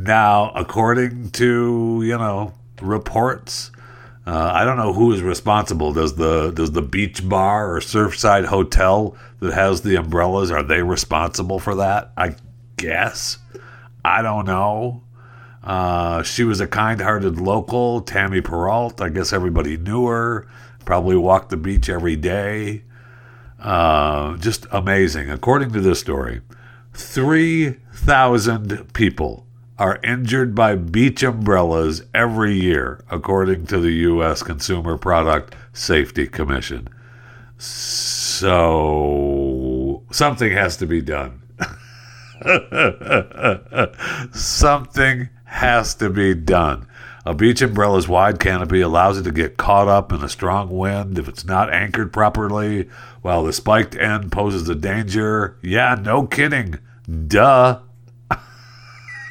Now, 0.00 0.52
according 0.54 1.30
to 1.32 2.02
you 2.04 2.16
know 2.16 2.52
reports, 2.80 3.72
uh, 4.24 4.52
I 4.54 4.64
don't 4.64 4.76
know 4.76 4.92
who 4.92 5.12
is 5.12 5.22
responsible. 5.22 5.92
Does 5.92 6.14
the 6.14 6.52
does 6.52 6.70
the 6.70 6.82
beach 6.82 7.28
bar 7.28 7.74
or 7.74 7.80
Surfside 7.80 8.44
Hotel 8.44 9.16
that 9.40 9.52
has 9.52 9.80
the 9.80 9.96
umbrellas 9.96 10.52
are 10.52 10.62
they 10.62 10.82
responsible 10.82 11.58
for 11.58 11.74
that? 11.74 12.12
I 12.16 12.36
guess. 12.76 13.38
I 14.04 14.22
don't 14.22 14.46
know. 14.46 15.02
Uh, 15.64 16.22
she 16.22 16.44
was 16.44 16.60
a 16.60 16.68
kind-hearted 16.68 17.40
local, 17.40 18.00
Tammy 18.00 18.40
Perreault. 18.40 19.00
I 19.00 19.08
guess 19.08 19.32
everybody 19.32 19.76
knew 19.76 20.06
her. 20.06 20.46
Probably 20.84 21.16
walked 21.16 21.50
the 21.50 21.56
beach 21.56 21.88
every 21.88 22.14
day. 22.14 22.84
Uh, 23.58 24.36
just 24.36 24.64
amazing. 24.70 25.28
According 25.28 25.72
to 25.72 25.80
this 25.80 25.98
story, 25.98 26.40
three 26.94 27.78
thousand 27.92 28.92
people 28.94 29.47
are 29.78 30.00
injured 30.02 30.54
by 30.54 30.74
beach 30.74 31.22
umbrellas 31.22 32.02
every 32.12 32.54
year, 32.54 33.04
according 33.10 33.66
to 33.66 33.78
the 33.78 33.92
U.S. 33.92 34.42
Consumer 34.42 34.98
Product 34.98 35.54
Safety 35.72 36.26
Commission. 36.26 36.88
So 38.38 40.02
something 40.10 40.50
has 40.52 40.76
to 40.78 40.86
be 40.86 41.00
done. 41.00 41.42
something 44.32 45.28
has 45.44 45.94
to 45.94 46.10
be 46.10 46.34
done. 46.34 46.86
A 47.24 47.34
beach 47.34 47.60
umbrella's 47.60 48.08
wide 48.08 48.40
canopy 48.40 48.80
allows 48.80 49.18
it 49.18 49.24
to 49.24 49.32
get 49.32 49.56
caught 49.58 49.86
up 49.86 50.12
in 50.12 50.22
a 50.22 50.28
strong 50.28 50.70
wind 50.70 51.18
if 51.18 51.28
it's 51.28 51.44
not 51.44 51.72
anchored 51.72 52.12
properly, 52.12 52.88
while 53.22 53.44
the 53.44 53.52
spiked 53.52 53.94
end 53.96 54.32
poses 54.32 54.68
a 54.68 54.74
danger. 54.74 55.56
Yeah, 55.62 55.96
no 56.00 56.26
kidding. 56.26 56.78
Duh. 57.26 57.80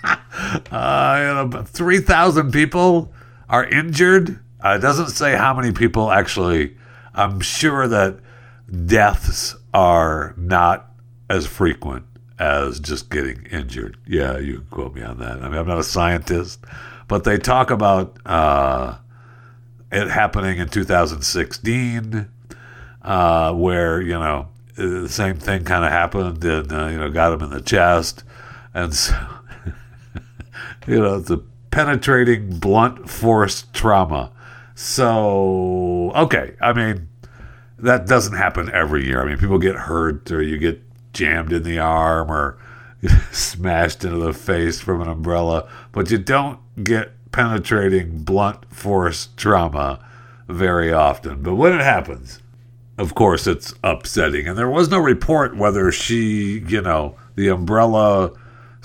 Uh, 0.03 1.45
you 1.51 1.59
know, 1.59 1.63
3,000 1.63 2.51
people 2.51 3.11
are 3.49 3.65
injured. 3.65 4.39
Uh, 4.63 4.75
it 4.77 4.81
doesn't 4.81 5.09
say 5.09 5.35
how 5.35 5.53
many 5.53 5.71
people 5.71 6.11
actually. 6.11 6.77
I'm 7.13 7.39
sure 7.39 7.87
that 7.87 8.19
deaths 8.85 9.55
are 9.73 10.33
not 10.37 10.91
as 11.29 11.45
frequent 11.45 12.05
as 12.39 12.79
just 12.79 13.09
getting 13.09 13.45
injured. 13.51 13.97
Yeah, 14.05 14.37
you 14.37 14.57
can 14.57 14.67
quote 14.67 14.95
me 14.95 15.01
on 15.01 15.17
that. 15.19 15.41
I 15.41 15.49
mean, 15.49 15.57
I'm 15.57 15.67
not 15.67 15.79
a 15.79 15.83
scientist, 15.83 16.63
but 17.07 17.23
they 17.23 17.37
talk 17.37 17.71
about 17.71 18.17
uh, 18.25 18.97
it 19.91 20.07
happening 20.07 20.59
in 20.59 20.69
2016, 20.69 22.29
uh, 23.01 23.53
where 23.53 24.01
you 24.01 24.13
know 24.13 24.49
the 24.75 25.09
same 25.09 25.37
thing 25.37 25.63
kind 25.63 25.83
of 25.83 25.91
happened, 25.91 26.43
and 26.43 26.71
uh, 26.71 26.87
you 26.87 26.97
know 26.97 27.09
got 27.09 27.33
him 27.33 27.41
in 27.41 27.49
the 27.49 27.61
chest, 27.61 28.23
and 28.73 28.93
so 28.93 29.15
you 30.87 30.99
know 30.99 31.19
the 31.19 31.37
penetrating 31.71 32.59
blunt 32.59 33.09
force 33.09 33.65
trauma. 33.73 34.31
So 34.75 36.11
okay, 36.15 36.55
I 36.61 36.73
mean 36.73 37.09
that 37.77 38.07
doesn't 38.07 38.35
happen 38.35 38.71
every 38.71 39.05
year. 39.05 39.21
I 39.21 39.25
mean 39.25 39.37
people 39.37 39.59
get 39.59 39.75
hurt 39.75 40.31
or 40.31 40.41
you 40.41 40.57
get 40.57 40.81
jammed 41.13 41.51
in 41.53 41.63
the 41.63 41.79
arm 41.79 42.31
or 42.31 42.57
smashed 43.31 44.03
into 44.03 44.17
the 44.17 44.33
face 44.33 44.79
from 44.79 45.01
an 45.01 45.07
umbrella, 45.07 45.69
but 45.91 46.09
you 46.09 46.17
don't 46.17 46.59
get 46.83 47.11
penetrating 47.31 48.23
blunt 48.23 48.73
force 48.73 49.29
trauma 49.37 50.03
very 50.47 50.91
often. 50.91 51.43
But 51.43 51.55
when 51.55 51.73
it 51.73 51.81
happens, 51.81 52.41
of 52.97 53.13
course, 53.13 53.45
it's 53.45 53.73
upsetting. 53.83 54.47
And 54.47 54.57
there 54.57 54.69
was 54.69 54.89
no 54.89 54.97
report 54.97 55.55
whether 55.55 55.91
she, 55.91 56.59
you 56.67 56.81
know, 56.81 57.15
the 57.35 57.49
umbrella 57.49 58.31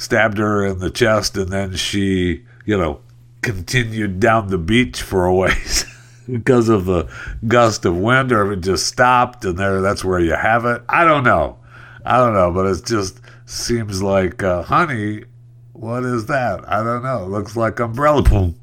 stabbed 0.02 0.38
her 0.38 0.66
in 0.66 0.78
the 0.78 0.90
chest 0.90 1.36
and 1.36 1.48
then 1.50 1.76
she, 1.76 2.44
you 2.64 2.76
know, 2.76 3.00
continued 3.40 4.20
down 4.20 4.48
the 4.48 4.58
beach 4.58 5.00
for 5.00 5.26
a 5.26 5.34
ways 5.34 5.84
because 6.30 6.68
of 6.68 6.84
the 6.86 7.08
gust 7.46 7.84
of 7.84 7.96
wind 7.96 8.32
or 8.32 8.50
if 8.50 8.58
it 8.58 8.62
just 8.62 8.86
stopped 8.86 9.44
and 9.44 9.58
there 9.58 9.80
that's 9.80 10.04
where 10.04 10.20
you 10.20 10.34
have 10.34 10.64
it. 10.64 10.82
I 10.88 11.04
don't 11.04 11.24
know. 11.24 11.58
I 12.04 12.18
don't 12.18 12.34
know, 12.34 12.50
but 12.50 12.66
it 12.66 12.84
just 12.84 13.20
seems 13.46 14.02
like, 14.02 14.42
uh, 14.42 14.62
honey, 14.62 15.24
what 15.72 16.04
is 16.04 16.26
that? 16.26 16.68
I 16.68 16.82
don't 16.82 17.02
know. 17.02 17.24
It 17.24 17.28
looks 17.28 17.56
like 17.56 17.78
umbrella. 17.78 18.22
Boom. 18.22 18.58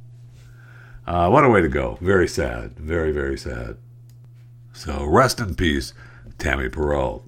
Uh, 1.07 1.29
what 1.29 1.45
a 1.45 1.49
way 1.49 1.61
to 1.61 1.69
go. 1.69 1.97
Very 2.01 2.27
sad. 2.27 2.77
Very, 2.77 3.11
very 3.11 3.37
sad. 3.37 3.77
So 4.73 5.05
rest 5.05 5.39
in 5.39 5.55
peace, 5.55 5.93
Tammy 6.37 6.69
Perreault. 6.69 7.23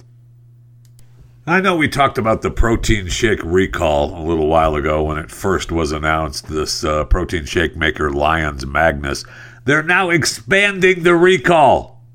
I 1.52 1.60
know 1.60 1.76
we 1.76 1.90
talked 1.90 2.18
about 2.18 2.44
the 2.44 2.50
protein 2.50 3.08
shake 3.08 3.44
recall 3.44 4.18
a 4.18 4.24
little 4.24 4.48
while 4.48 4.74
ago 4.76 5.04
when 5.04 5.18
it 5.18 5.30
first 5.30 5.70
was 5.70 5.92
announced, 5.92 6.48
this 6.48 6.82
uh, 6.86 7.04
protein 7.04 7.44
shake 7.44 7.76
maker 7.76 8.10
Lyons 8.10 8.66
Magnus. 8.66 9.26
They're 9.66 9.84
now 9.84 10.12
expanding 10.12 11.04
the 11.04 11.14
recall. 11.14 12.06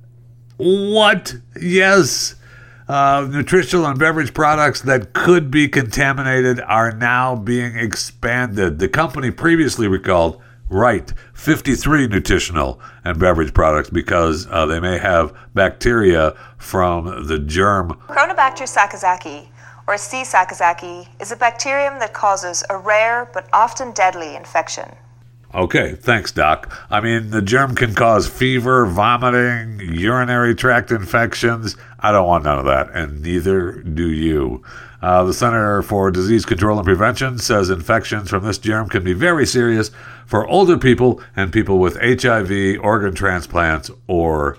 What? 0.56 1.34
Yes. 1.60 2.36
Uh, 2.88 3.28
nutritional 3.30 3.84
and 3.84 3.98
beverage 3.98 4.32
products 4.32 4.80
that 4.80 5.12
could 5.12 5.50
be 5.50 5.68
contaminated 5.68 6.58
are 6.62 6.92
now 6.92 7.36
being 7.36 7.76
expanded. 7.76 8.78
The 8.78 8.88
company 8.88 9.30
previously 9.30 9.86
recalled 9.86 10.40
Right, 10.68 11.12
53 11.34 12.08
nutritional 12.08 12.80
and 13.04 13.20
beverage 13.20 13.54
products 13.54 13.88
because 13.88 14.48
uh, 14.50 14.66
they 14.66 14.80
may 14.80 14.98
have 14.98 15.32
bacteria 15.54 16.36
from 16.58 17.28
the 17.28 17.38
germ. 17.38 17.92
Cronobacter 18.08 18.66
sakazakii, 18.66 19.46
or 19.86 19.96
C. 19.96 20.22
sakazakii, 20.22 21.06
is 21.20 21.30
a 21.30 21.36
bacterium 21.36 22.00
that 22.00 22.12
causes 22.12 22.64
a 22.68 22.76
rare 22.76 23.30
but 23.32 23.48
often 23.52 23.92
deadly 23.92 24.34
infection. 24.34 24.90
Okay, 25.54 25.94
thanks, 25.94 26.32
Doc. 26.32 26.70
I 26.90 27.00
mean, 27.00 27.30
the 27.30 27.40
germ 27.40 27.76
can 27.76 27.94
cause 27.94 28.28
fever, 28.28 28.84
vomiting, 28.86 29.80
urinary 29.80 30.56
tract 30.56 30.90
infections. 30.90 31.76
I 32.00 32.10
don't 32.10 32.26
want 32.26 32.42
none 32.42 32.58
of 32.58 32.64
that, 32.64 32.90
and 32.92 33.22
neither 33.22 33.72
do 33.82 34.10
you. 34.10 34.64
Uh, 35.00 35.22
the 35.22 35.32
Center 35.32 35.82
for 35.82 36.10
Disease 36.10 36.44
Control 36.44 36.78
and 36.78 36.84
Prevention 36.84 37.38
says 37.38 37.70
infections 37.70 38.28
from 38.28 38.44
this 38.44 38.58
germ 38.58 38.88
can 38.88 39.04
be 39.04 39.12
very 39.12 39.46
serious 39.46 39.92
for 40.26 40.46
older 40.46 40.76
people 40.76 41.20
and 41.34 41.52
people 41.52 41.78
with 41.78 41.96
HIV, 42.00 42.78
organ 42.80 43.14
transplants, 43.14 43.90
or 44.06 44.58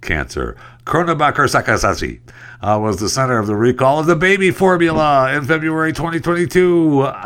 cancer. 0.00 0.56
Cronobacter 0.84 1.48
sakazakii 1.48 2.20
uh, 2.60 2.78
was 2.78 2.98
the 2.98 3.08
center 3.08 3.38
of 3.38 3.46
the 3.46 3.56
recall 3.56 4.00
of 4.00 4.06
the 4.06 4.16
baby 4.16 4.50
formula 4.50 5.34
in 5.34 5.44
February 5.44 5.92
2022. 5.92 7.08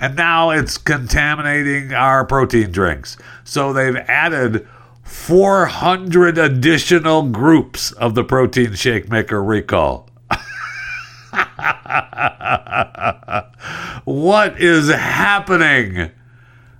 And 0.00 0.14
now 0.14 0.50
it's 0.50 0.78
contaminating 0.78 1.92
our 1.92 2.24
protein 2.24 2.70
drinks. 2.70 3.16
So 3.42 3.72
they've 3.72 3.96
added 3.96 4.64
400 5.02 6.38
additional 6.38 7.24
groups 7.24 7.90
of 7.90 8.14
the 8.14 8.22
protein 8.22 8.74
shake 8.74 9.10
maker 9.10 9.42
recall. 9.42 10.08
what 14.04 14.60
is 14.60 14.88
happening? 14.88 16.12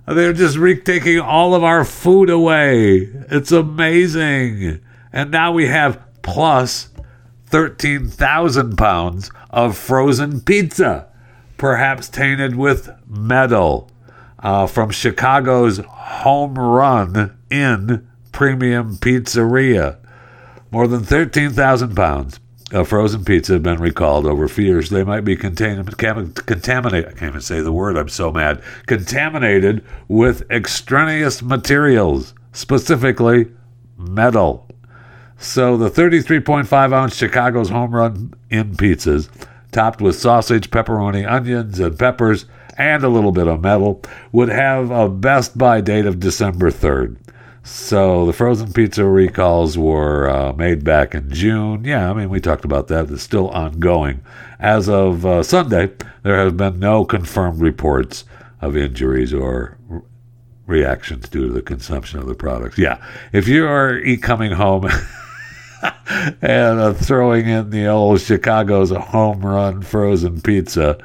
They're 0.09 0.33
just 0.33 0.57
re- 0.57 0.79
taking 0.79 1.19
all 1.19 1.53
of 1.53 1.63
our 1.63 1.85
food 1.85 2.31
away. 2.31 3.09
It's 3.29 3.51
amazing. 3.51 4.81
And 5.13 5.29
now 5.29 5.51
we 5.51 5.67
have 5.67 6.01
plus 6.23 6.89
13,000 7.47 8.75
pounds 8.75 9.29
of 9.51 9.77
frozen 9.77 10.41
pizza, 10.41 11.07
perhaps 11.57 12.09
tainted 12.09 12.55
with 12.55 12.89
metal, 13.07 13.91
uh, 14.39 14.65
from 14.65 14.89
Chicago's 14.89 15.77
Home 15.77 16.55
Run 16.55 17.37
Inn 17.51 18.07
Premium 18.31 18.97
Pizzeria. 18.97 19.97
More 20.71 20.87
than 20.87 21.03
13,000 21.03 21.95
pounds 21.95 22.39
of 22.71 22.87
frozen 22.87 23.25
pizza 23.25 23.53
have 23.53 23.63
been 23.63 23.79
recalled 23.79 24.25
over 24.25 24.47
fears 24.47 24.89
they 24.89 25.03
might 25.03 25.21
be 25.21 25.35
contaminated. 25.35 25.89
I 25.89 27.11
can't 27.11 27.23
even 27.23 27.41
say 27.41 27.61
the 27.61 27.71
word, 27.71 27.97
I'm 27.97 28.09
so 28.09 28.31
mad. 28.31 28.61
Contaminated 28.85 29.83
with 30.07 30.49
extraneous 30.51 31.41
materials, 31.41 32.33
specifically 32.53 33.47
metal. 33.97 34.67
So 35.37 35.77
the 35.77 35.89
33.5 35.89 36.93
ounce 36.93 37.15
Chicago's 37.15 37.69
Home 37.69 37.95
Run 37.95 38.33
Inn 38.49 38.75
pizzas, 38.75 39.29
topped 39.71 40.01
with 40.01 40.19
sausage, 40.19 40.69
pepperoni, 40.69 41.29
onions, 41.29 41.79
and 41.79 41.97
peppers, 41.97 42.45
and 42.77 43.03
a 43.03 43.09
little 43.09 43.31
bit 43.31 43.47
of 43.47 43.61
metal, 43.61 44.01
would 44.31 44.49
have 44.49 44.91
a 44.91 45.09
best 45.09 45.57
by 45.57 45.81
date 45.81 46.05
of 46.05 46.19
December 46.19 46.71
3rd. 46.71 47.17
So 47.63 48.25
the 48.25 48.33
frozen 48.33 48.73
pizza 48.73 49.05
recalls 49.05 49.77
were 49.77 50.29
uh, 50.29 50.53
made 50.53 50.83
back 50.83 51.13
in 51.13 51.29
June. 51.29 51.83
Yeah, 51.83 52.09
I 52.09 52.13
mean, 52.13 52.29
we 52.29 52.39
talked 52.39 52.65
about 52.65 52.87
that. 52.87 53.11
It's 53.11 53.21
still 53.21 53.49
ongoing. 53.49 54.21
As 54.59 54.89
of 54.89 55.25
uh, 55.25 55.43
Sunday, 55.43 55.91
there 56.23 56.37
have 56.37 56.57
been 56.57 56.79
no 56.79 57.05
confirmed 57.05 57.61
reports 57.61 58.25
of 58.61 58.75
injuries 58.75 59.33
or 59.33 59.77
re- 59.87 60.01
reactions 60.65 61.29
due 61.29 61.47
to 61.47 61.53
the 61.53 61.61
consumption 61.61 62.19
of 62.19 62.27
the 62.27 62.35
products. 62.35 62.77
Yeah, 62.77 63.03
if 63.33 63.47
you 63.47 63.67
are 63.67 64.01
coming 64.21 64.51
home 64.51 64.85
and 66.41 66.79
uh, 66.79 66.93
throwing 66.93 67.47
in 67.47 67.69
the 67.69 67.87
old 67.87 68.21
Chicago's 68.21 68.91
home 68.91 69.41
run 69.45 69.81
frozen 69.81 70.41
pizza, 70.41 70.97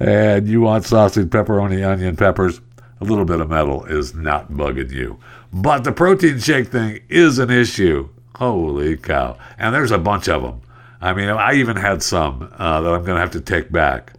and 0.00 0.48
you 0.48 0.60
want 0.60 0.84
sausage, 0.84 1.28
pepperoni, 1.28 1.86
onion, 1.86 2.16
peppers, 2.16 2.60
a 3.00 3.04
little 3.04 3.24
bit 3.24 3.40
of 3.40 3.48
metal 3.48 3.84
is 3.84 4.14
not 4.14 4.50
bugging 4.52 4.90
you. 4.90 5.18
But 5.52 5.84
the 5.84 5.92
protein 5.92 6.38
shake 6.38 6.68
thing 6.68 7.00
is 7.08 7.38
an 7.38 7.50
issue. 7.50 8.08
Holy 8.36 8.96
cow. 8.96 9.38
And 9.58 9.74
there's 9.74 9.90
a 9.90 9.98
bunch 9.98 10.28
of 10.28 10.42
them. 10.42 10.60
I 11.00 11.14
mean, 11.14 11.28
I 11.28 11.54
even 11.54 11.76
had 11.76 12.02
some 12.02 12.52
uh, 12.58 12.80
that 12.80 12.92
I'm 12.92 13.04
going 13.04 13.16
to 13.16 13.20
have 13.20 13.30
to 13.32 13.40
take 13.40 13.70
back. 13.70 14.12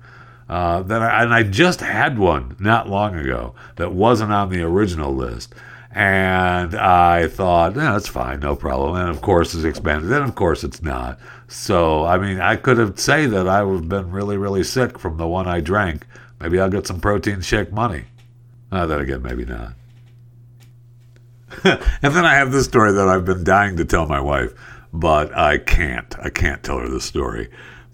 Uh, 0.47 0.81
that 0.83 1.01
I, 1.01 1.23
and 1.23 1.33
I 1.33 1.43
just 1.43 1.81
had 1.81 2.17
one 2.17 2.55
not 2.59 2.89
long 2.89 3.15
ago 3.15 3.53
that 3.75 3.93
wasn't 3.93 4.31
on 4.31 4.49
the 4.49 4.63
original 4.63 5.13
list. 5.13 5.53
And 5.91 6.75
I 6.75 7.27
thought, 7.27 7.75
yeah, 7.75 7.93
that's 7.93 8.07
fine, 8.07 8.39
no 8.39 8.55
problem. 8.55 8.95
And 8.95 9.09
of 9.09 9.21
course, 9.21 9.53
it's 9.53 9.63
expanded. 9.63 10.11
And 10.11 10.23
of 10.23 10.35
course, 10.35 10.63
it's 10.63 10.81
not. 10.81 11.19
So, 11.47 12.05
I 12.05 12.17
mean, 12.17 12.39
I 12.39 12.55
could 12.55 12.77
have 12.77 12.99
say 12.99 13.25
that 13.25 13.47
I 13.47 13.59
have 13.59 13.89
been 13.89 14.11
really, 14.11 14.37
really 14.37 14.63
sick 14.63 14.97
from 14.99 15.17
the 15.17 15.27
one 15.27 15.47
I 15.47 15.61
drank, 15.61 16.05
Maybe 16.39 16.59
I'll 16.59 16.69
get 16.69 16.87
some 16.87 17.01
protein 17.01 17.41
shake 17.41 17.71
money. 17.71 18.05
Uh, 18.71 18.85
then 18.85 19.01
again, 19.01 19.21
maybe 19.21 19.45
not. 19.45 19.73
and 21.63 22.13
then 22.15 22.25
I 22.25 22.35
have 22.35 22.51
this 22.51 22.65
story 22.65 22.91
that 22.93 23.07
I've 23.07 23.25
been 23.25 23.43
dying 23.43 23.77
to 23.77 23.85
tell 23.85 24.05
my 24.05 24.19
wife, 24.19 24.53
but 24.93 25.35
I 25.35 25.57
can't. 25.57 26.15
I 26.19 26.29
can't 26.29 26.63
tell 26.63 26.79
her 26.79 26.87
the 26.87 27.01
story 27.01 27.49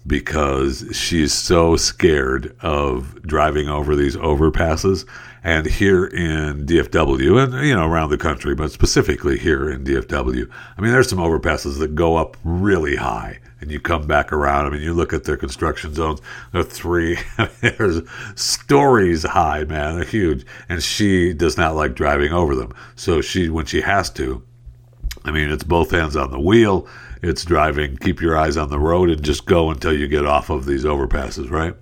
because 0.06 0.88
she's 0.92 1.32
so 1.32 1.76
scared 1.76 2.56
of 2.60 3.20
driving 3.22 3.68
over 3.68 3.96
these 3.96 4.16
overpasses. 4.16 5.06
And 5.42 5.66
here 5.66 6.04
in 6.04 6.66
DFW, 6.66 7.42
and 7.42 7.66
you 7.66 7.74
know 7.74 7.86
around 7.86 8.10
the 8.10 8.18
country, 8.18 8.54
but 8.54 8.72
specifically 8.72 9.38
here 9.38 9.70
in 9.70 9.84
DFW, 9.84 10.50
I 10.76 10.80
mean, 10.80 10.90
there's 10.90 11.08
some 11.08 11.18
overpasses 11.20 11.78
that 11.78 11.94
go 11.94 12.16
up 12.16 12.36
really 12.42 12.96
high, 12.96 13.38
and 13.66 13.72
you 13.72 13.80
come 13.80 14.06
back 14.06 14.32
around. 14.32 14.66
I 14.66 14.70
mean, 14.70 14.80
you 14.80 14.94
look 14.94 15.12
at 15.12 15.24
their 15.24 15.36
construction 15.36 15.92
zones; 15.92 16.20
they're 16.52 16.62
three, 16.62 17.18
there's 17.60 18.00
stories 18.36 19.24
high, 19.24 19.64
man. 19.64 19.96
They're 19.96 20.04
huge, 20.04 20.46
and 20.68 20.80
she 20.80 21.34
does 21.34 21.56
not 21.56 21.74
like 21.74 21.94
driving 21.94 22.32
over 22.32 22.54
them. 22.54 22.72
So 22.94 23.20
she, 23.20 23.48
when 23.48 23.66
she 23.66 23.80
has 23.80 24.08
to, 24.10 24.40
I 25.24 25.32
mean, 25.32 25.50
it's 25.50 25.64
both 25.64 25.90
hands 25.90 26.14
on 26.14 26.30
the 26.30 26.38
wheel. 26.38 26.86
It's 27.22 27.44
driving, 27.44 27.96
keep 27.96 28.20
your 28.20 28.38
eyes 28.38 28.56
on 28.56 28.70
the 28.70 28.78
road, 28.78 29.10
and 29.10 29.20
just 29.20 29.46
go 29.46 29.70
until 29.70 29.92
you 29.92 30.06
get 30.06 30.26
off 30.26 30.48
of 30.48 30.64
these 30.64 30.84
overpasses, 30.84 31.50
right? 31.50 31.74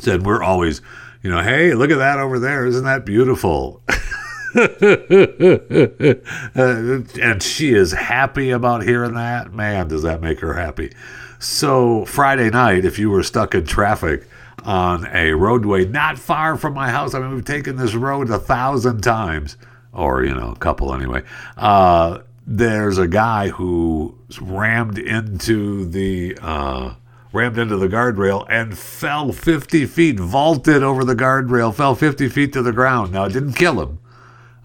Said 0.00 0.26
we're 0.26 0.42
always, 0.42 0.82
you 1.22 1.30
know, 1.30 1.40
hey, 1.40 1.72
look 1.74 1.92
at 1.92 1.98
that 1.98 2.18
over 2.18 2.40
there. 2.40 2.66
Isn't 2.66 2.84
that 2.84 3.06
beautiful? 3.06 3.80
And 6.56 7.42
she 7.42 7.74
is 7.74 7.92
happy 7.92 8.50
about 8.50 8.84
hearing 8.84 9.14
that. 9.14 9.52
Man, 9.52 9.88
does 9.88 10.02
that 10.02 10.22
make 10.22 10.40
her 10.40 10.54
happy. 10.54 10.92
So, 11.38 12.06
Friday 12.06 12.48
night, 12.48 12.86
if 12.86 12.98
you 12.98 13.10
were 13.10 13.22
stuck 13.22 13.54
in 13.54 13.66
traffic 13.66 14.26
on 14.64 15.06
a 15.12 15.32
roadway 15.32 15.84
not 15.84 16.18
far 16.18 16.56
from 16.56 16.72
my 16.72 16.90
house, 16.90 17.12
I 17.14 17.20
mean, 17.20 17.34
we've 17.34 17.44
taken 17.44 17.76
this 17.76 17.94
road 17.94 18.30
a 18.30 18.38
thousand 18.38 19.02
times, 19.02 19.58
or, 19.92 20.24
you 20.24 20.34
know, 20.34 20.52
a 20.52 20.56
couple 20.56 20.94
anyway. 20.94 21.22
Uh, 21.58 22.20
there's 22.46 22.96
a 22.96 23.08
guy 23.08 23.48
who 23.48 24.16
rammed 24.40 24.98
into 24.98 25.84
the 25.84 26.38
uh, 26.40 26.94
rammed 27.32 27.58
into 27.58 27.76
the 27.76 27.88
guardrail 27.88 28.46
and 28.48 28.78
fell 28.78 29.32
50 29.32 29.84
feet, 29.86 30.18
vaulted 30.18 30.82
over 30.82 31.04
the 31.04 31.14
guardrail, 31.14 31.74
fell 31.74 31.94
50 31.94 32.28
feet 32.28 32.52
to 32.54 32.62
the 32.62 32.72
ground. 32.72 33.12
Now 33.12 33.24
it 33.24 33.32
didn't 33.32 33.54
kill 33.54 33.82
him. 33.82 33.98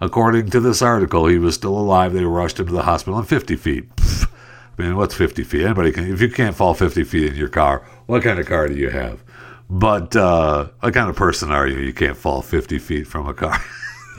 According 0.02 0.50
to 0.50 0.58
this 0.58 0.82
article, 0.82 1.26
he 1.28 1.38
was 1.38 1.54
still 1.54 1.78
alive. 1.78 2.12
They 2.12 2.24
rushed 2.24 2.58
him 2.58 2.66
to 2.66 2.72
the 2.72 2.82
hospital 2.82 3.20
in 3.20 3.24
50 3.24 3.54
feet. 3.54 3.88
I 4.00 4.82
mean, 4.82 4.96
what's 4.96 5.14
50 5.14 5.44
feet? 5.44 5.62
Anybody 5.64 5.92
can. 5.92 6.12
If 6.12 6.20
you 6.20 6.28
can't 6.28 6.56
fall 6.56 6.74
50 6.74 7.04
feet 7.04 7.28
in 7.28 7.36
your 7.36 7.48
car, 7.48 7.86
what 8.06 8.24
kind 8.24 8.40
of 8.40 8.46
car 8.46 8.66
do 8.66 8.74
you 8.74 8.90
have? 8.90 9.22
But 9.70 10.16
uh, 10.16 10.70
what 10.80 10.92
kind 10.92 11.08
of 11.08 11.14
person 11.14 11.52
are 11.52 11.68
you? 11.68 11.78
You 11.78 11.92
can't 11.92 12.16
fall 12.16 12.42
50 12.42 12.80
feet 12.80 13.06
from 13.06 13.28
a 13.28 13.34
car. 13.34 13.56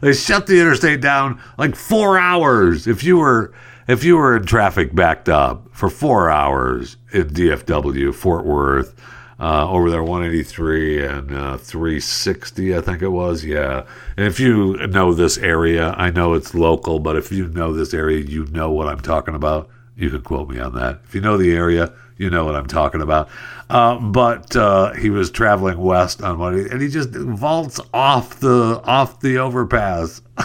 they 0.00 0.14
shut 0.14 0.46
the 0.46 0.58
interstate 0.58 1.02
down 1.02 1.38
like 1.58 1.76
four 1.76 2.18
hours. 2.18 2.86
If 2.86 3.04
you 3.04 3.18
were 3.18 3.52
if 3.86 4.04
you 4.04 4.16
were 4.16 4.38
in 4.38 4.46
traffic 4.46 4.94
backed 4.94 5.28
up 5.28 5.68
for 5.72 5.90
four 5.90 6.30
hours 6.30 6.96
in 7.12 7.28
DFW, 7.28 8.14
Fort 8.14 8.46
Worth, 8.46 8.94
uh, 9.40 9.68
over 9.70 9.90
there 9.90 10.02
183 10.02 11.04
and 11.04 11.34
uh, 11.34 11.56
360, 11.56 12.76
I 12.76 12.80
think 12.82 13.00
it 13.00 13.08
was. 13.08 13.42
Yeah. 13.42 13.86
And 14.16 14.26
if 14.26 14.38
you 14.38 14.76
know 14.88 15.14
this 15.14 15.38
area, 15.38 15.94
I 15.96 16.10
know 16.10 16.34
it's 16.34 16.54
local, 16.54 17.00
but 17.00 17.16
if 17.16 17.32
you 17.32 17.48
know 17.48 17.72
this 17.72 17.94
area, 17.94 18.20
you 18.22 18.44
know 18.46 18.70
what 18.70 18.86
I'm 18.86 19.00
talking 19.00 19.34
about. 19.34 19.70
You 19.96 20.10
can 20.10 20.22
quote 20.22 20.48
me 20.48 20.60
on 20.60 20.74
that. 20.74 21.00
If 21.04 21.14
you 21.14 21.20
know 21.22 21.36
the 21.36 21.52
area, 21.52 21.92
you 22.16 22.28
know 22.28 22.44
what 22.44 22.54
I'm 22.54 22.66
talking 22.66 23.00
about. 23.00 23.30
Uh, 23.70 23.98
but 23.98 24.54
uh, 24.56 24.92
he 24.92 25.08
was 25.08 25.30
traveling 25.30 25.78
west 25.78 26.22
on 26.22 26.38
one, 26.38 26.54
and 26.54 26.82
he 26.82 26.88
just 26.88 27.10
vaults 27.10 27.80
off 27.94 28.40
the 28.40 28.80
off 28.84 29.20
the 29.20 29.38
overpass. 29.38 30.20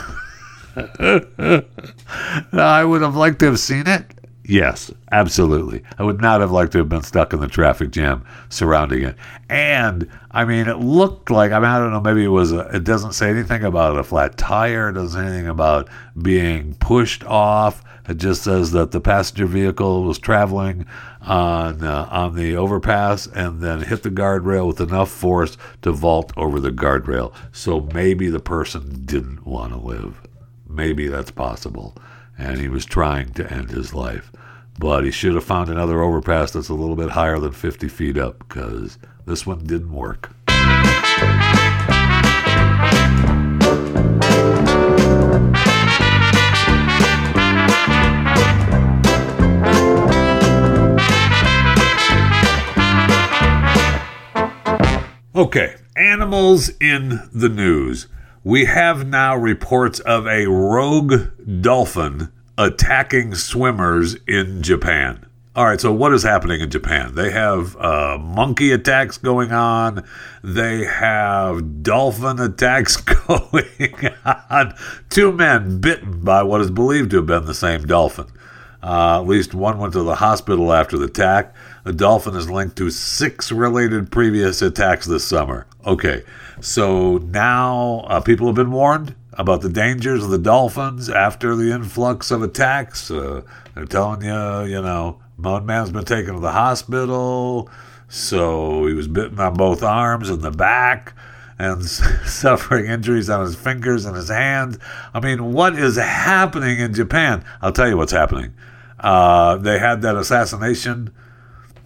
I 2.53 2.83
would 2.83 3.01
have 3.01 3.15
liked 3.15 3.39
to 3.39 3.45
have 3.45 3.59
seen 3.59 3.87
it. 3.87 4.05
Yes, 4.47 4.91
absolutely. 5.11 5.81
I 5.97 6.03
would 6.03 6.21
not 6.21 6.39
have 6.39 6.51
liked 6.51 6.73
to 6.73 6.77
have 6.77 6.89
been 6.89 7.01
stuck 7.01 7.33
in 7.33 7.39
the 7.39 7.47
traffic 7.47 7.89
jam 7.89 8.23
surrounding 8.49 9.03
it. 9.03 9.15
And 9.49 10.07
I 10.29 10.45
mean, 10.45 10.67
it 10.67 10.77
looked 10.77 11.31
like 11.31 11.51
I 11.51 11.59
mean, 11.59 11.67
I 11.67 11.79
don't 11.79 11.91
know. 11.91 12.01
Maybe 12.01 12.23
it 12.23 12.29
was. 12.29 12.51
A, 12.51 12.59
it 12.75 12.83
doesn't 12.83 13.13
say 13.13 13.29
anything 13.29 13.63
about 13.63 13.97
a 13.97 14.03
flat 14.03 14.37
tire. 14.37 14.89
It 14.89 14.93
doesn't 14.93 15.19
say 15.19 15.25
anything 15.27 15.47
about 15.47 15.89
being 16.21 16.75
pushed 16.75 17.23
off. 17.23 17.83
It 18.07 18.17
just 18.17 18.43
says 18.43 18.71
that 18.73 18.91
the 18.91 19.01
passenger 19.01 19.47
vehicle 19.47 20.03
was 20.03 20.19
traveling 20.19 20.85
on 21.21 21.83
uh, 21.83 22.07
on 22.11 22.35
the 22.35 22.55
overpass 22.55 23.25
and 23.25 23.61
then 23.61 23.81
hit 23.81 24.03
the 24.03 24.11
guardrail 24.11 24.67
with 24.67 24.79
enough 24.79 25.09
force 25.09 25.57
to 25.81 25.91
vault 25.91 26.31
over 26.37 26.59
the 26.59 26.71
guardrail. 26.71 27.33
So 27.51 27.81
maybe 27.95 28.29
the 28.29 28.39
person 28.39 29.05
didn't 29.05 29.43
want 29.43 29.73
to 29.73 29.79
live. 29.79 30.21
Maybe 30.69 31.07
that's 31.07 31.31
possible, 31.31 31.95
and 32.37 32.59
he 32.59 32.67
was 32.67 32.85
trying 32.85 33.33
to 33.33 33.51
end 33.51 33.71
his 33.71 33.93
life. 33.93 34.31
But 34.77 35.05
he 35.05 35.11
should 35.11 35.35
have 35.35 35.43
found 35.43 35.69
another 35.69 36.01
overpass 36.01 36.51
that's 36.51 36.69
a 36.69 36.73
little 36.73 36.95
bit 36.95 37.11
higher 37.11 37.39
than 37.39 37.53
50 37.53 37.87
feet 37.87 38.17
up 38.17 38.39
because 38.39 38.97
this 39.25 39.45
one 39.45 39.65
didn't 39.65 39.93
work. 39.93 40.31
Okay, 55.35 55.75
animals 55.97 56.69
in 56.79 57.29
the 57.33 57.49
news. 57.49 58.07
We 58.45 58.65
have 58.65 59.07
now 59.07 59.35
reports 59.35 59.99
of 60.01 60.27
a 60.27 60.45
rogue 60.45 61.31
dolphin 61.61 62.31
attacking 62.59 63.33
swimmers 63.33 64.17
in 64.27 64.61
Japan. 64.61 65.25
All 65.55 65.65
right, 65.65 65.81
so 65.81 65.91
what 65.91 66.13
is 66.13 66.21
happening 66.21 66.61
in 66.61 66.69
Japan? 66.69 67.15
They 67.15 67.31
have 67.31 67.75
uh, 67.77 68.19
monkey 68.19 68.71
attacks 68.71 69.17
going 69.17 69.51
on. 69.51 70.07
They 70.43 70.85
have 70.85 71.81
dolphin 71.81 72.39
attacks 72.39 72.97
going 73.27 74.13
on. 74.23 74.75
Two 75.09 75.31
men 75.31 75.81
bitten 75.81 76.23
by 76.23 76.43
what 76.43 76.61
is 76.61 76.69
believed 76.69 77.09
to 77.11 77.17
have 77.17 77.25
been 77.25 77.45
the 77.45 77.55
same 77.55 77.87
dolphin. 77.87 78.27
Uh, 78.83 79.21
at 79.21 79.27
least 79.27 79.55
one 79.55 79.79
went 79.79 79.93
to 79.93 80.03
the 80.03 80.13
hospital 80.13 80.71
after 80.71 80.99
the 80.99 81.05
attack. 81.05 81.55
The 81.83 81.93
dolphin 81.93 82.35
is 82.35 82.47
linked 82.47 82.75
to 82.75 82.91
six 82.91 83.51
related 83.51 84.11
previous 84.11 84.61
attacks 84.61 85.07
this 85.07 85.25
summer. 85.25 85.65
Okay, 85.85 86.23
so 86.61 87.17
now 87.17 88.05
uh, 88.07 88.19
people 88.19 88.47
have 88.47 88.55
been 88.55 88.71
warned 88.71 89.13
about 89.33 89.61
the 89.61 89.69
dangers 89.69 90.23
of 90.23 90.31
the 90.31 90.39
dolphins 90.39 91.09
after 91.09 91.55
the 91.55 91.71
influx 91.71 92.31
of 92.31 92.41
attacks. 92.41 93.11
Uh, 93.11 93.43
they're 93.75 93.85
telling 93.85 94.23
you, 94.23 94.63
you 94.63 94.81
know, 94.81 95.21
one 95.37 95.67
man's 95.67 95.91
been 95.91 96.05
taken 96.05 96.33
to 96.33 96.39
the 96.39 96.53
hospital, 96.53 97.69
so 98.07 98.87
he 98.87 98.95
was 98.95 99.07
bitten 99.07 99.39
on 99.39 99.53
both 99.53 99.83
arms 99.83 100.31
and 100.31 100.41
the 100.41 100.49
back 100.49 101.13
and 101.59 101.85
suffering 102.25 102.87
injuries 102.87 103.29
on 103.29 103.45
his 103.45 103.55
fingers 103.55 104.05
and 104.05 104.15
his 104.15 104.29
hands. 104.29 104.79
I 105.13 105.19
mean, 105.19 105.53
what 105.53 105.77
is 105.77 105.97
happening 105.97 106.79
in 106.79 106.95
Japan? 106.95 107.45
I'll 107.61 107.71
tell 107.71 107.87
you 107.87 107.97
what's 107.97 108.11
happening. 108.11 108.55
Uh, 108.99 109.57
they 109.57 109.77
had 109.77 110.01
that 110.01 110.15
assassination 110.15 111.13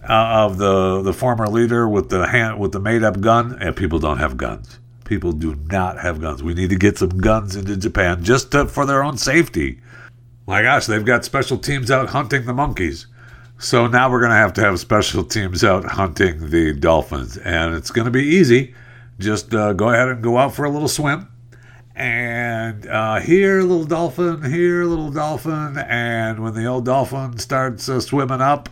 uh, 0.07 0.45
of 0.45 0.57
the 0.57 1.01
the 1.01 1.13
former 1.13 1.47
leader 1.47 1.87
with 1.87 2.09
the 2.09 2.27
hand 2.27 2.59
with 2.59 2.71
the 2.71 2.79
made 2.79 3.03
up 3.03 3.21
gun, 3.21 3.57
and 3.59 3.75
people 3.75 3.99
don't 3.99 4.17
have 4.17 4.37
guns. 4.37 4.79
People 5.05 5.31
do 5.31 5.55
not 5.55 5.99
have 5.99 6.21
guns. 6.21 6.43
We 6.43 6.53
need 6.53 6.69
to 6.69 6.75
get 6.75 6.97
some 6.97 7.09
guns 7.09 7.55
into 7.55 7.75
Japan 7.75 8.23
just 8.23 8.51
to, 8.51 8.67
for 8.67 8.85
their 8.85 9.03
own 9.03 9.17
safety. 9.17 9.79
My 10.45 10.61
gosh, 10.61 10.85
they've 10.85 11.05
got 11.05 11.25
special 11.25 11.57
teams 11.57 11.89
out 11.89 12.09
hunting 12.09 12.45
the 12.45 12.53
monkeys. 12.53 13.07
So 13.57 13.87
now 13.87 14.09
we're 14.09 14.19
going 14.19 14.31
to 14.31 14.37
have 14.37 14.53
to 14.53 14.61
have 14.61 14.79
special 14.79 15.23
teams 15.23 15.63
out 15.63 15.83
hunting 15.83 16.49
the 16.49 16.73
dolphins, 16.73 17.37
and 17.37 17.75
it's 17.75 17.91
going 17.91 18.05
to 18.05 18.11
be 18.11 18.23
easy. 18.23 18.75
Just 19.17 19.53
uh, 19.53 19.73
go 19.73 19.89
ahead 19.89 20.07
and 20.09 20.23
go 20.23 20.37
out 20.37 20.53
for 20.53 20.65
a 20.65 20.69
little 20.69 20.87
swim 20.87 21.27
and 21.99 22.87
uh, 22.87 23.19
here, 23.19 23.61
little 23.61 23.83
dolphin, 23.83 24.41
here, 24.49 24.85
little 24.85 25.11
dolphin, 25.11 25.77
and 25.77 26.41
when 26.41 26.53
the 26.53 26.65
old 26.65 26.85
dolphin 26.85 27.37
starts 27.37 27.89
uh, 27.89 27.99
swimming 27.99 28.39
up, 28.39 28.69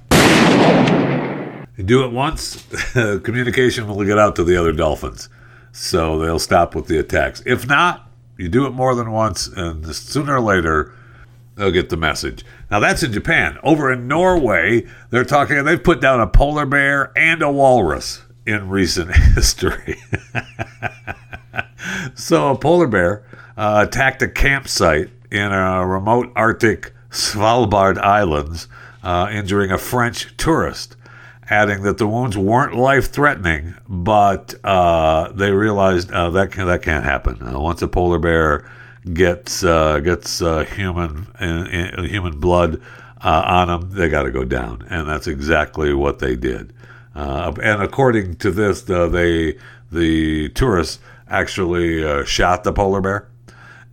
you 1.78 1.84
do 1.84 2.04
it 2.04 2.12
once, 2.12 2.66
communication 3.24 3.88
will 3.88 4.04
get 4.04 4.18
out 4.18 4.36
to 4.36 4.44
the 4.44 4.58
other 4.58 4.74
dolphins, 4.74 5.30
so 5.72 6.18
they'll 6.18 6.40
stop 6.40 6.76
with 6.76 6.88
the 6.88 6.98
attacks. 6.98 7.42
If 7.46 7.68
not, 7.68 8.10
you 8.38 8.50
do 8.50 8.66
it 8.66 8.72
more 8.72 8.96
than 8.96 9.12
once, 9.12 9.48
and 9.48 9.96
sooner 9.96 10.36
or 10.36 10.42
later, 10.42 10.94
they'll 11.56 11.72
get 11.72 11.90
the 11.90 11.98
message. 11.98 12.44
Now 12.70 12.80
that's 12.80 13.04
in 13.04 13.14
Japan. 13.14 13.58
Over 13.64 13.92
in 13.92 14.08
Norway, 14.08 14.86
they're 15.10 15.24
talking. 15.24 15.64
They've 15.64 15.84
put 15.84 16.02
down 16.02 16.20
a 16.20 16.28
polar 16.28 16.66
bear 16.66 17.12
and 17.18 17.42
a 17.42 17.52
walrus 17.52 18.24
in 18.46 18.70
recent 18.70 19.16
history. 19.36 19.98
so 22.16 22.52
a 22.52 22.58
polar 22.58 22.88
bear 22.88 23.24
uh, 23.56 23.86
attacked 23.88 24.22
a 24.22 24.28
campsite 24.28 25.10
in 25.32 25.52
a 25.52 25.86
remote 25.86 26.32
Arctic 26.36 26.94
Svalbard 27.10 27.98
Islands, 27.98 28.68
uh, 29.04 29.30
injuring 29.32 29.72
a 29.72 29.78
French 29.78 30.36
tourist. 30.38 30.96
Adding 31.50 31.84
that 31.84 31.98
the 31.98 32.08
wounds 32.08 32.38
weren't 32.38 32.76
life 32.76 33.12
threatening, 33.12 33.76
but 33.88 34.56
uh, 34.64 35.32
they 35.32 35.52
realized 35.52 36.12
uh, 36.12 36.30
that 36.32 36.52
can, 36.52 36.68
that 36.68 36.82
can't 36.82 37.06
happen. 37.06 37.42
Uh, 37.42 37.60
once 37.60 37.82
a 37.82 37.88
polar 37.88 38.20
bear 38.20 38.70
gets 39.14 39.64
uh, 39.64 40.00
gets 40.00 40.42
uh, 40.42 40.66
human 40.66 41.28
in, 41.40 41.68
in, 41.68 42.06
human 42.06 42.40
blood 42.40 42.82
uh, 43.22 43.44
on 43.46 43.68
them, 43.68 43.92
they 43.92 44.10
got 44.10 44.24
to 44.24 44.32
go 44.32 44.44
down, 44.44 44.86
and 44.90 45.08
that's 45.08 45.28
exactly 45.28 45.94
what 45.94 46.20
they 46.20 46.36
did. 46.36 46.74
and 47.16 47.82
according 47.82 48.36
to 48.36 48.52
this, 48.52 48.82
the, 48.84 49.08
they 49.08 49.58
the 49.92 50.50
tourists 50.50 51.00
actually 51.30 52.26
shot 52.26 52.64
the 52.64 52.74
polar 52.74 53.02
bear 53.02 53.28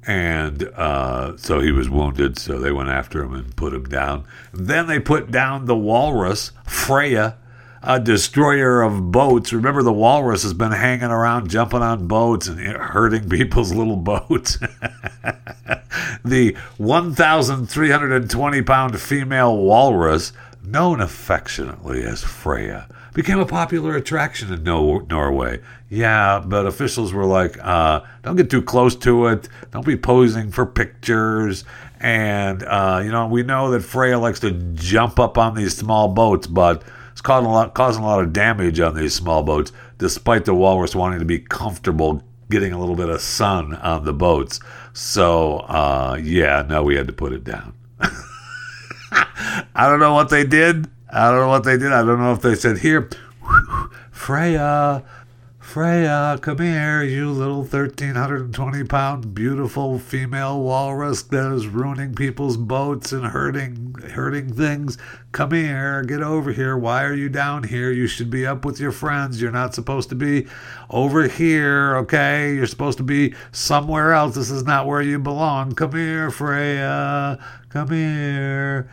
and 0.06 0.64
uh, 0.76 1.36
so 1.36 1.60
he 1.60 1.72
was 1.72 1.88
wounded. 1.88 2.38
So 2.38 2.58
they 2.58 2.72
went 2.72 2.90
after 2.90 3.22
him 3.22 3.34
and 3.34 3.56
put 3.56 3.72
him 3.72 3.84
down. 3.84 4.24
Then 4.52 4.86
they 4.86 4.98
put 4.98 5.30
down 5.30 5.64
the 5.64 5.76
walrus, 5.76 6.52
Freya, 6.66 7.38
a 7.86 8.00
destroyer 8.00 8.82
of 8.82 9.12
boats. 9.12 9.52
Remember, 9.52 9.82
the 9.82 9.92
walrus 9.92 10.42
has 10.42 10.54
been 10.54 10.72
hanging 10.72 11.10
around, 11.10 11.50
jumping 11.50 11.82
on 11.82 12.06
boats 12.08 12.48
and 12.48 12.58
hurting 12.58 13.28
people's 13.28 13.74
little 13.74 13.96
boats. 13.96 14.56
the 16.24 16.56
1,320 16.78 18.62
pound 18.62 19.00
female 19.00 19.56
walrus, 19.56 20.32
known 20.64 21.00
affectionately 21.00 22.02
as 22.02 22.24
Freya, 22.24 22.88
became 23.12 23.38
a 23.38 23.46
popular 23.46 23.94
attraction 23.96 24.52
in 24.52 24.62
no- 24.62 25.00
Norway. 25.10 25.60
Yeah, 25.90 26.42
but 26.44 26.66
officials 26.66 27.12
were 27.12 27.26
like, 27.26 27.58
uh, 27.62 28.00
don't 28.22 28.36
get 28.36 28.48
too 28.50 28.62
close 28.62 28.96
to 28.96 29.26
it. 29.26 29.48
Don't 29.72 29.86
be 29.86 29.96
posing 29.96 30.50
for 30.50 30.64
pictures. 30.64 31.64
And, 32.00 32.62
uh, 32.62 33.02
you 33.04 33.12
know, 33.12 33.26
we 33.28 33.42
know 33.42 33.70
that 33.70 33.80
Freya 33.80 34.18
likes 34.18 34.40
to 34.40 34.52
jump 34.74 35.18
up 35.18 35.36
on 35.36 35.54
these 35.54 35.76
small 35.76 36.08
boats, 36.08 36.46
but 36.46 36.82
causing 37.24 37.50
a, 37.50 37.52
lot, 37.52 37.74
causing 37.74 38.04
a 38.04 38.06
lot 38.06 38.22
of 38.22 38.32
damage 38.32 38.78
on 38.78 38.94
these 38.94 39.14
small 39.14 39.42
boats, 39.42 39.72
despite 39.98 40.44
the 40.44 40.54
walrus 40.54 40.94
wanting 40.94 41.18
to 41.18 41.24
be 41.24 41.40
comfortable 41.40 42.22
getting 42.50 42.72
a 42.72 42.78
little 42.78 42.94
bit 42.94 43.08
of 43.08 43.20
sun 43.20 43.74
on 43.76 44.04
the 44.04 44.12
boats. 44.12 44.60
So, 44.92 45.56
uh, 45.60 46.20
yeah, 46.22 46.64
no, 46.68 46.84
we 46.84 46.94
had 46.94 47.08
to 47.08 47.12
put 47.12 47.32
it 47.32 47.42
down. 47.42 47.74
I 48.00 49.88
don't 49.88 49.98
know 49.98 50.14
what 50.14 50.28
they 50.28 50.44
did. 50.44 50.88
I 51.10 51.30
don't 51.30 51.40
know 51.40 51.48
what 51.48 51.64
they 51.64 51.76
did. 51.76 51.92
I 51.92 52.04
don't 52.04 52.20
know 52.20 52.32
if 52.32 52.42
they 52.42 52.54
said, 52.54 52.78
Here, 52.78 53.08
Freya, 54.12 55.02
Freya, 55.58 56.38
come 56.40 56.58
here, 56.58 57.02
you 57.02 57.32
little 57.32 57.62
1,320 57.62 58.84
pound 58.84 59.34
beautiful 59.34 59.98
female 59.98 60.60
walrus 60.60 61.22
that 61.22 61.52
is 61.52 61.66
ruining 61.66 62.14
people's 62.14 62.56
boats 62.56 63.10
and 63.10 63.26
hurting, 63.26 63.83
hurting 64.02 64.52
things. 64.54 64.98
Come 65.32 65.52
here, 65.52 66.02
get 66.02 66.22
over 66.22 66.52
here. 66.52 66.76
Why 66.76 67.04
are 67.04 67.14
you 67.14 67.28
down 67.28 67.64
here? 67.64 67.90
You 67.90 68.06
should 68.06 68.30
be 68.30 68.46
up 68.46 68.64
with 68.64 68.80
your 68.80 68.92
friends. 68.92 69.40
You're 69.40 69.50
not 69.50 69.74
supposed 69.74 70.08
to 70.10 70.14
be 70.14 70.46
over 70.90 71.28
here, 71.28 71.96
okay? 71.96 72.54
You're 72.54 72.66
supposed 72.66 72.98
to 72.98 73.04
be 73.04 73.34
somewhere 73.52 74.12
else. 74.12 74.34
This 74.34 74.50
is 74.50 74.64
not 74.64 74.86
where 74.86 75.02
you 75.02 75.18
belong. 75.18 75.72
Come 75.72 75.92
here, 75.92 76.30
Freya. 76.30 77.38
Come 77.68 77.90
here. 77.90 78.90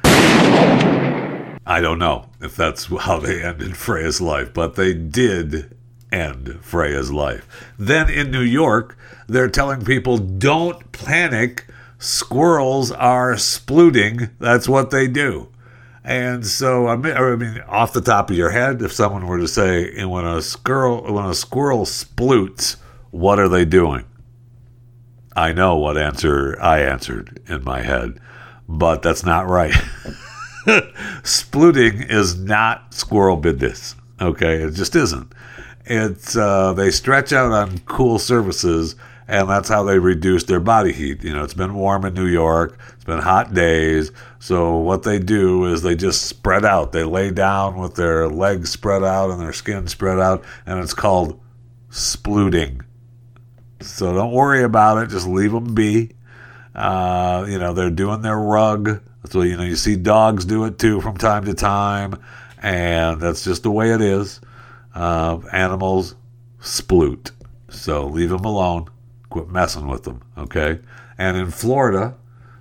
I 1.66 1.80
don't 1.80 1.99
know 1.99 2.30
if 2.41 2.56
that's 2.56 2.86
how 2.86 3.20
they 3.20 3.43
ended 3.43 3.78
Freya's 3.78 4.20
life, 4.20 4.54
but 4.54 4.76
they 4.76 4.93
did 4.93 5.78
end 6.12 6.60
Freya's 6.62 7.12
life. 7.12 7.47
Then 7.78 8.10
in 8.10 8.32
New 8.32 8.41
York, 8.41 8.97
they're 9.28 9.49
telling 9.49 9.86
people 9.86 10.18
don't 10.18 10.91
panic. 10.91 11.68
Squirrels 12.02 12.91
are 12.91 13.36
splooting. 13.36 14.32
That's 14.39 14.68
what 14.68 14.89
they 14.89 15.08
do. 15.08 15.49
And 16.04 16.45
so, 16.47 16.88
I 16.88 16.95
mean, 16.95 17.14
I 17.14 17.36
mean, 17.36 17.62
off 17.68 17.93
the 17.93 18.02
top 18.02 18.32
of 18.32 18.36
your 18.36 18.49
head, 18.49 18.82
if 18.82 18.91
someone 18.91 19.28
were 19.28 19.38
to 19.38 19.47
say, 19.47 19.93
and 19.95 20.10
when 20.10 20.26
a 20.26 20.41
squirrel, 20.41 21.14
when 21.14 21.26
a 21.26 21.36
squirrel 21.36 21.86
sploots, 21.86 22.78
what 23.12 23.38
are 23.38 23.47
they 23.47 23.66
doing? 23.66 24.06
I 25.36 25.54
know 25.54 25.76
what 25.76 25.95
answer 25.95 26.60
I 26.60 26.80
answered 26.80 27.39
in 27.47 27.64
my 27.64 27.84
head, 27.84 28.20
but 28.68 29.04
that's 29.04 29.24
not 29.24 29.47
right. 29.47 29.72
Splooting 31.22 32.10
is 32.10 32.36
not 32.36 32.95
squirrel 32.95 33.38
business. 33.38 33.95
Okay, 34.20 34.64
it 34.64 34.72
just 34.72 34.95
isn't. 34.95 35.34
It's 35.86 36.36
uh, 36.36 36.74
they 36.74 36.89
stretch 36.89 37.32
out 37.32 37.52
on 37.52 37.78
cool 37.80 38.18
surfaces, 38.18 38.95
and 39.32 39.50
that's 39.50 39.70
how 39.70 39.82
they 39.82 39.98
reduce 39.98 40.44
their 40.44 40.60
body 40.60 40.92
heat. 40.92 41.24
You 41.24 41.34
know, 41.34 41.46
it's 41.46 41.54
been 41.54 41.74
warm 41.74 42.04
in 42.04 42.14
New 42.14 42.26
York. 42.26 42.78
It's 42.96 43.06
been 43.06 43.20
hot 43.20 43.54
days. 43.54 44.12
So 44.40 44.76
what 44.76 45.04
they 45.04 45.20
do 45.20 45.64
is 45.68 45.82
they 45.82 45.96
just 45.96 46.24
spread 46.24 46.66
out. 46.66 46.92
They 46.92 47.06
lay 47.06 47.32
down 47.32 47.78
with 47.78 47.96
their 47.96 48.28
legs 48.28 48.72
spread 48.72 49.06
out 49.06 49.32
and 49.32 49.40
their 49.40 49.54
skin 49.54 49.88
spread 49.88 50.20
out, 50.20 50.44
and 50.66 50.84
it's 50.84 50.94
called 50.94 51.40
splooting. 51.90 52.84
So 53.80 54.14
don't 54.14 54.34
worry 54.34 54.64
about 54.64 55.02
it. 55.02 55.10
Just 55.10 55.28
leave 55.28 55.54
them 55.54 55.74
be. 55.74 56.12
Uh, 56.76 57.46
you 57.48 57.58
know, 57.58 57.72
they're 57.72 57.90
doing 57.90 58.24
their 58.24 58.38
rug. 58.38 59.02
So, 59.30 59.44
you 59.44 59.56
know, 59.56 59.64
you 59.64 59.78
see 59.78 59.96
dogs 59.96 60.44
do 60.44 60.66
it 60.66 60.78
too 60.78 61.00
from 61.00 61.16
time 61.16 61.46
to 61.46 61.54
time, 61.54 62.22
and 62.62 63.22
that's 63.22 63.46
just 63.46 63.64
the 63.64 63.72
way 63.72 63.92
it 63.92 64.02
is. 64.02 64.42
Uh, 64.94 65.40
animals 65.54 66.16
sploot. 66.60 67.32
So 67.70 68.08
leave 68.08 68.30
them 68.30 68.44
alone. 68.44 68.90
Quit 69.32 69.50
messing 69.50 69.88
with 69.88 70.04
them, 70.04 70.22
okay? 70.38 70.80
And 71.18 71.38
in 71.38 71.52
Florida, 71.52 72.16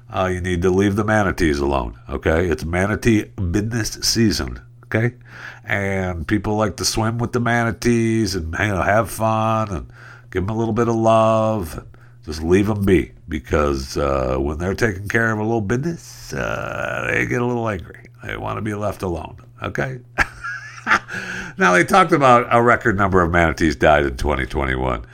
uh, 0.09 0.31
you 0.33 0.41
need 0.41 0.63
to 0.63 0.71
leave 0.71 0.97
the 0.97 1.05
manatees 1.05 1.59
alone, 1.59 1.99
okay? 2.09 2.49
It's 2.49 2.65
manatee 2.65 3.25
business 3.25 3.99
season, 4.03 4.63
okay? 4.85 5.17
And 5.65 6.27
people 6.27 6.57
like 6.57 6.77
to 6.77 6.85
swim 6.85 7.19
with 7.19 7.33
the 7.33 7.41
manatees 7.41 8.37
and 8.37 8.55
you 8.59 8.69
know, 8.69 8.83
have 8.83 9.11
fun 9.11 9.69
and 9.71 9.93
give 10.31 10.47
them 10.47 10.57
a 10.57 10.59
little 10.59 10.73
bit 10.73 10.89
of 10.89 10.95
love 10.95 11.77
and 11.77 11.87
just 12.25 12.41
leave 12.41 12.69
them 12.69 12.85
be 12.85 13.11
because 13.29 13.97
uh, 13.97 14.37
when 14.39 14.59
they're 14.59 14.75
taking 14.75 15.09
care 15.09 15.33
of 15.33 15.41
a 15.41 15.43
little 15.43 15.61
business, 15.61 16.33
uh, 16.33 17.09
they 17.11 17.27
get 17.27 17.43
a 17.43 17.47
little 17.47 17.69
angry. 17.69 18.07
They 18.25 18.37
want 18.37 18.59
to 18.59 18.63
be 18.63 18.75
left 18.75 19.03
alone. 19.03 19.39
Okay. 19.61 19.99
now 21.59 21.73
they 21.73 21.83
talked 21.83 22.13
about 22.13 22.47
a 22.51 22.63
record 22.63 22.97
number 22.97 23.23
of 23.23 23.33
manatees 23.33 23.75
died 23.75 24.07
in 24.07 24.17
2021. 24.17 25.05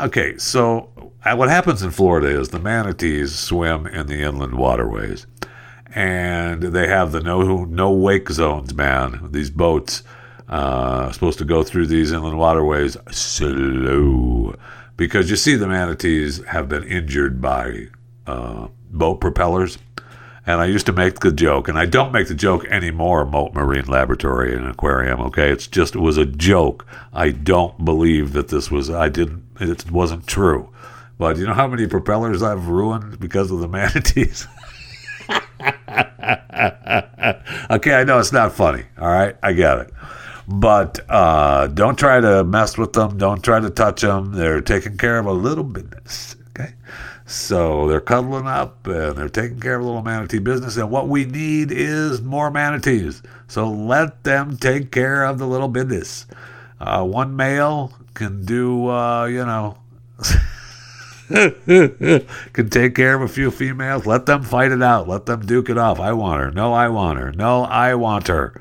Okay, 0.00 0.38
so 0.38 0.90
what 1.24 1.48
happens 1.48 1.82
in 1.82 1.90
Florida 1.90 2.28
is 2.28 2.48
the 2.48 2.58
manatees 2.58 3.34
swim 3.34 3.86
in 3.86 4.06
the 4.06 4.22
inland 4.22 4.54
waterways, 4.54 5.26
and 5.94 6.62
they 6.62 6.88
have 6.88 7.12
the 7.12 7.20
no 7.20 7.64
no 7.64 7.90
wake 7.90 8.30
zones. 8.30 8.74
Man, 8.74 9.28
these 9.32 9.50
boats 9.50 10.02
uh, 10.48 11.10
supposed 11.12 11.38
to 11.38 11.44
go 11.44 11.62
through 11.62 11.86
these 11.86 12.12
inland 12.12 12.38
waterways 12.38 12.96
slow 13.10 14.54
because 14.96 15.30
you 15.30 15.36
see 15.36 15.54
the 15.54 15.68
manatees 15.68 16.44
have 16.46 16.68
been 16.68 16.84
injured 16.84 17.40
by 17.40 17.88
uh, 18.26 18.68
boat 18.90 19.20
propellers. 19.20 19.78
And 20.46 20.62
I 20.62 20.64
used 20.64 20.86
to 20.86 20.94
make 20.94 21.20
the 21.20 21.30
joke, 21.30 21.68
and 21.68 21.78
I 21.78 21.84
don't 21.84 22.10
make 22.10 22.28
the 22.28 22.34
joke 22.34 22.64
anymore, 22.68 23.26
Mote 23.26 23.52
Marine 23.52 23.84
Laboratory 23.84 24.56
and 24.56 24.66
Aquarium, 24.66 25.20
okay? 25.20 25.50
It's 25.50 25.66
just, 25.66 25.94
it 25.94 25.98
was 25.98 26.16
a 26.16 26.24
joke. 26.24 26.86
I 27.12 27.32
don't 27.32 27.84
believe 27.84 28.32
that 28.32 28.48
this 28.48 28.70
was, 28.70 28.88
I 28.88 29.10
didn't, 29.10 29.44
it 29.60 29.90
wasn't 29.90 30.26
true. 30.26 30.70
But 31.18 31.36
you 31.36 31.46
know 31.46 31.54
how 31.54 31.66
many 31.66 31.86
propellers 31.86 32.42
I've 32.42 32.68
ruined 32.68 33.18
because 33.18 33.50
of 33.50 33.58
the 33.60 33.68
manatees? 33.80 34.46
okay, 37.70 37.94
I 37.94 38.04
know 38.04 38.18
it's 38.18 38.32
not 38.32 38.52
funny, 38.52 38.84
all 38.98 39.08
right? 39.08 39.36
I 39.42 39.52
get 39.52 39.78
it. 39.78 39.90
But 40.46 41.00
uh, 41.10 41.66
don't 41.66 41.98
try 41.98 42.20
to 42.20 42.42
mess 42.44 42.78
with 42.78 42.94
them. 42.94 43.18
Don't 43.18 43.42
try 43.42 43.60
to 43.60 43.68
touch 43.68 44.00
them. 44.00 44.32
They're 44.32 44.62
taking 44.62 44.96
care 44.96 45.18
of 45.18 45.26
a 45.26 45.32
little 45.32 45.64
business. 45.64 46.36
Okay. 46.50 46.72
So 47.26 47.86
they're 47.86 48.00
cuddling 48.00 48.46
up 48.46 48.86
and 48.86 49.14
they're 49.16 49.28
taking 49.28 49.60
care 49.60 49.74
of 49.74 49.82
a 49.82 49.84
little 49.84 50.02
manatee 50.02 50.38
business. 50.38 50.78
And 50.78 50.90
what 50.90 51.08
we 51.08 51.26
need 51.26 51.70
is 51.70 52.22
more 52.22 52.50
manatees. 52.50 53.22
So 53.46 53.68
let 53.68 54.24
them 54.24 54.56
take 54.56 54.90
care 54.90 55.24
of 55.24 55.38
the 55.38 55.46
little 55.46 55.68
business. 55.68 56.26
Uh, 56.80 57.04
one 57.04 57.36
male 57.36 57.92
can 58.14 58.46
do, 58.46 58.88
uh, 58.88 59.26
you 59.26 59.44
know, 59.44 59.76
can 62.52 62.70
take 62.70 62.94
care 62.94 63.14
of 63.14 63.22
a 63.22 63.28
few 63.28 63.50
females. 63.50 64.06
Let 64.06 64.26
them 64.26 64.42
fight 64.42 64.72
it 64.72 64.82
out. 64.82 65.08
Let 65.08 65.26
them 65.26 65.44
duke 65.44 65.68
it 65.68 65.76
off. 65.76 66.00
I 66.00 66.12
want 66.12 66.40
her. 66.40 66.50
No, 66.50 66.72
I 66.72 66.88
want 66.88 67.18
her. 67.18 67.32
No, 67.32 67.64
I 67.64 67.94
want 67.94 68.28
her. 68.28 68.60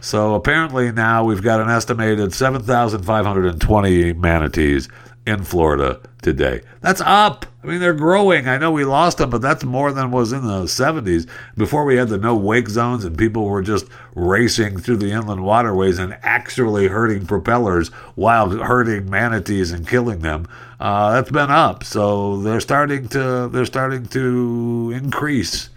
So 0.00 0.34
apparently 0.34 0.92
now 0.92 1.24
we've 1.24 1.42
got 1.42 1.60
an 1.60 1.68
estimated 1.68 2.32
7,520 2.32 4.12
manatees 4.14 4.88
in 5.28 5.44
Florida 5.44 6.00
today. 6.22 6.62
That's 6.80 7.02
up. 7.02 7.44
I 7.62 7.66
mean, 7.66 7.80
they're 7.80 7.92
growing. 7.92 8.48
I 8.48 8.56
know 8.56 8.70
we 8.70 8.84
lost 8.84 9.18
them, 9.18 9.28
but 9.28 9.42
that's 9.42 9.62
more 9.62 9.92
than 9.92 10.10
was 10.10 10.32
in 10.32 10.42
the 10.42 10.62
70s 10.62 11.28
before 11.56 11.84
we 11.84 11.96
had 11.96 12.08
the 12.08 12.16
no 12.16 12.34
wake 12.34 12.68
zones 12.68 13.04
and 13.04 13.16
people 13.18 13.44
were 13.44 13.60
just 13.60 13.86
racing 14.14 14.78
through 14.78 14.96
the 14.96 15.12
inland 15.12 15.44
waterways 15.44 15.98
and 15.98 16.16
actually 16.22 16.88
hurting 16.88 17.26
propellers 17.26 17.88
while 18.14 18.48
hurting 18.48 19.10
manatees 19.10 19.70
and 19.70 19.86
killing 19.86 20.20
them. 20.20 20.48
Uh, 20.80 21.12
that's 21.12 21.30
been 21.30 21.50
up. 21.50 21.84
So 21.84 22.40
they're 22.40 22.60
starting 22.60 23.08
to 23.08 23.48
they're 23.48 23.66
starting 23.66 24.06
to 24.06 24.92
increase 24.94 25.68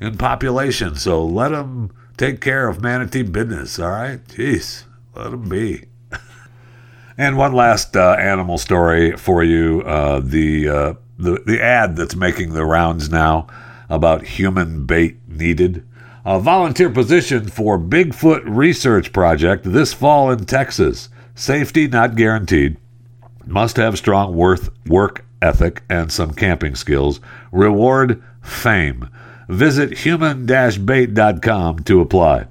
in 0.00 0.16
population. 0.16 0.96
So 0.96 1.24
let 1.24 1.50
them 1.50 1.92
take 2.16 2.40
care 2.40 2.68
of 2.68 2.80
manatee 2.80 3.22
business, 3.22 3.78
all 3.78 3.90
right? 3.90 4.24
Jeez. 4.28 4.84
Let 5.14 5.30
them 5.30 5.48
be. 5.48 5.84
And 7.16 7.36
one 7.36 7.52
last 7.52 7.96
uh, 7.96 8.16
animal 8.18 8.58
story 8.58 9.16
for 9.16 9.44
you: 9.44 9.82
uh, 9.82 10.20
the 10.20 10.68
uh, 10.68 10.94
the 11.18 11.42
the 11.46 11.62
ad 11.62 11.96
that's 11.96 12.16
making 12.16 12.52
the 12.52 12.64
rounds 12.64 13.08
now 13.08 13.46
about 13.88 14.24
human 14.24 14.84
bait 14.86 15.18
needed. 15.28 15.86
A 16.24 16.40
volunteer 16.40 16.88
position 16.90 17.48
for 17.48 17.78
Bigfoot 17.78 18.42
research 18.46 19.12
project 19.12 19.64
this 19.64 19.92
fall 19.92 20.30
in 20.30 20.46
Texas. 20.46 21.10
Safety 21.34 21.86
not 21.86 22.16
guaranteed. 22.16 22.78
Must 23.46 23.76
have 23.76 23.98
strong 23.98 24.34
worth 24.34 24.70
work 24.86 25.24
ethic 25.42 25.82
and 25.90 26.10
some 26.10 26.32
camping 26.32 26.74
skills. 26.74 27.20
Reward 27.52 28.22
fame. 28.40 29.10
Visit 29.48 29.98
human-bait.com 29.98 31.78
to 31.80 32.00
apply. 32.00 32.46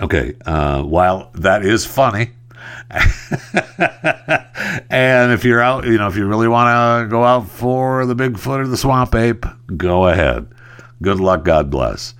Okay, 0.00 0.34
uh, 0.46 0.82
while 0.82 1.30
that 1.34 1.62
is 1.64 1.84
funny, 1.84 2.30
and 4.90 5.32
if 5.32 5.44
you're 5.44 5.60
out, 5.60 5.84
you 5.84 5.98
know, 5.98 6.08
if 6.08 6.16
you 6.16 6.26
really 6.26 6.48
want 6.48 6.68
to 7.04 7.10
go 7.10 7.24
out 7.24 7.48
for 7.48 8.06
the 8.06 8.14
Bigfoot 8.14 8.60
or 8.60 8.66
the 8.66 8.76
swamp 8.76 9.14
ape, 9.14 9.44
go 9.76 10.06
ahead. 10.08 10.48
Good 11.02 11.20
luck. 11.20 11.44
God 11.44 11.70
bless. 11.70 12.14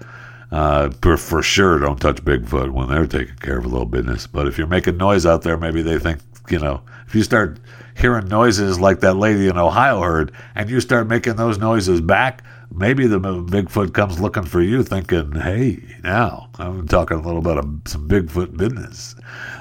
Uh, 0.51 0.91
for, 1.03 1.17
for 1.17 1.43
sure, 1.43 1.79
don't 1.79 2.01
touch 2.01 2.25
Bigfoot 2.25 2.71
when 2.71 2.89
they're 2.89 3.07
taking 3.07 3.37
care 3.37 3.59
of 3.59 3.65
a 3.65 3.69
little 3.69 3.87
business. 3.87 4.27
But 4.27 4.47
if 4.47 4.59
you're 4.59 4.67
making 4.67 4.97
noise 4.97 5.27
out 5.27 5.43
there, 5.43 5.57
maybe 5.57 5.83
they 5.83 5.99
think, 5.99 6.21
you 6.49 6.59
know, 6.59 6.83
if 7.07 7.15
you 7.15 7.23
start 7.23 7.59
hearing 7.97 8.29
noises 8.29 8.79
like 8.79 9.01
that 9.01 9.15
lady 9.15 9.49
in 9.49 9.57
Ohio 9.57 10.01
heard, 10.01 10.33
and 10.55 10.69
you 10.69 10.81
start 10.81 11.09
making 11.09 11.37
those 11.37 11.59
noises 11.59 12.01
back, 12.01 12.43
maybe 12.75 13.07
the 13.07 13.21
Bigfoot 13.21 13.93
comes 13.93 14.21
looking 14.21 14.45
for 14.45 14.61
you, 14.61 14.83
thinking, 14.83 15.33
"Hey, 15.33 15.83
now 16.03 16.49
I'm 16.59 16.87
talking 16.87 17.19
a 17.19 17.23
little 17.23 17.43
bit 17.43 17.57
of 17.57 17.67
some 17.87 18.09
Bigfoot 18.09 18.57
business." 18.57 19.15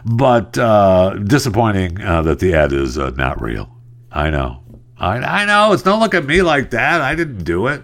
But 0.06 0.58
uh, 0.58 1.16
disappointing 1.24 2.02
uh, 2.02 2.22
that 2.24 2.40
the 2.40 2.54
ad 2.54 2.74
is 2.74 2.98
uh, 2.98 3.12
not 3.12 3.42
real. 3.42 3.70
I 4.12 4.30
know, 4.30 4.64
I, 4.98 5.18
I 5.18 5.46
know. 5.46 5.74
It's 5.74 5.84
don't 5.84 6.00
look 6.00 6.14
at 6.14 6.26
me 6.26 6.42
like 6.42 6.72
that. 6.72 7.02
I 7.02 7.16
didn't 7.16 7.44
do 7.44 7.68
it. 7.68 7.84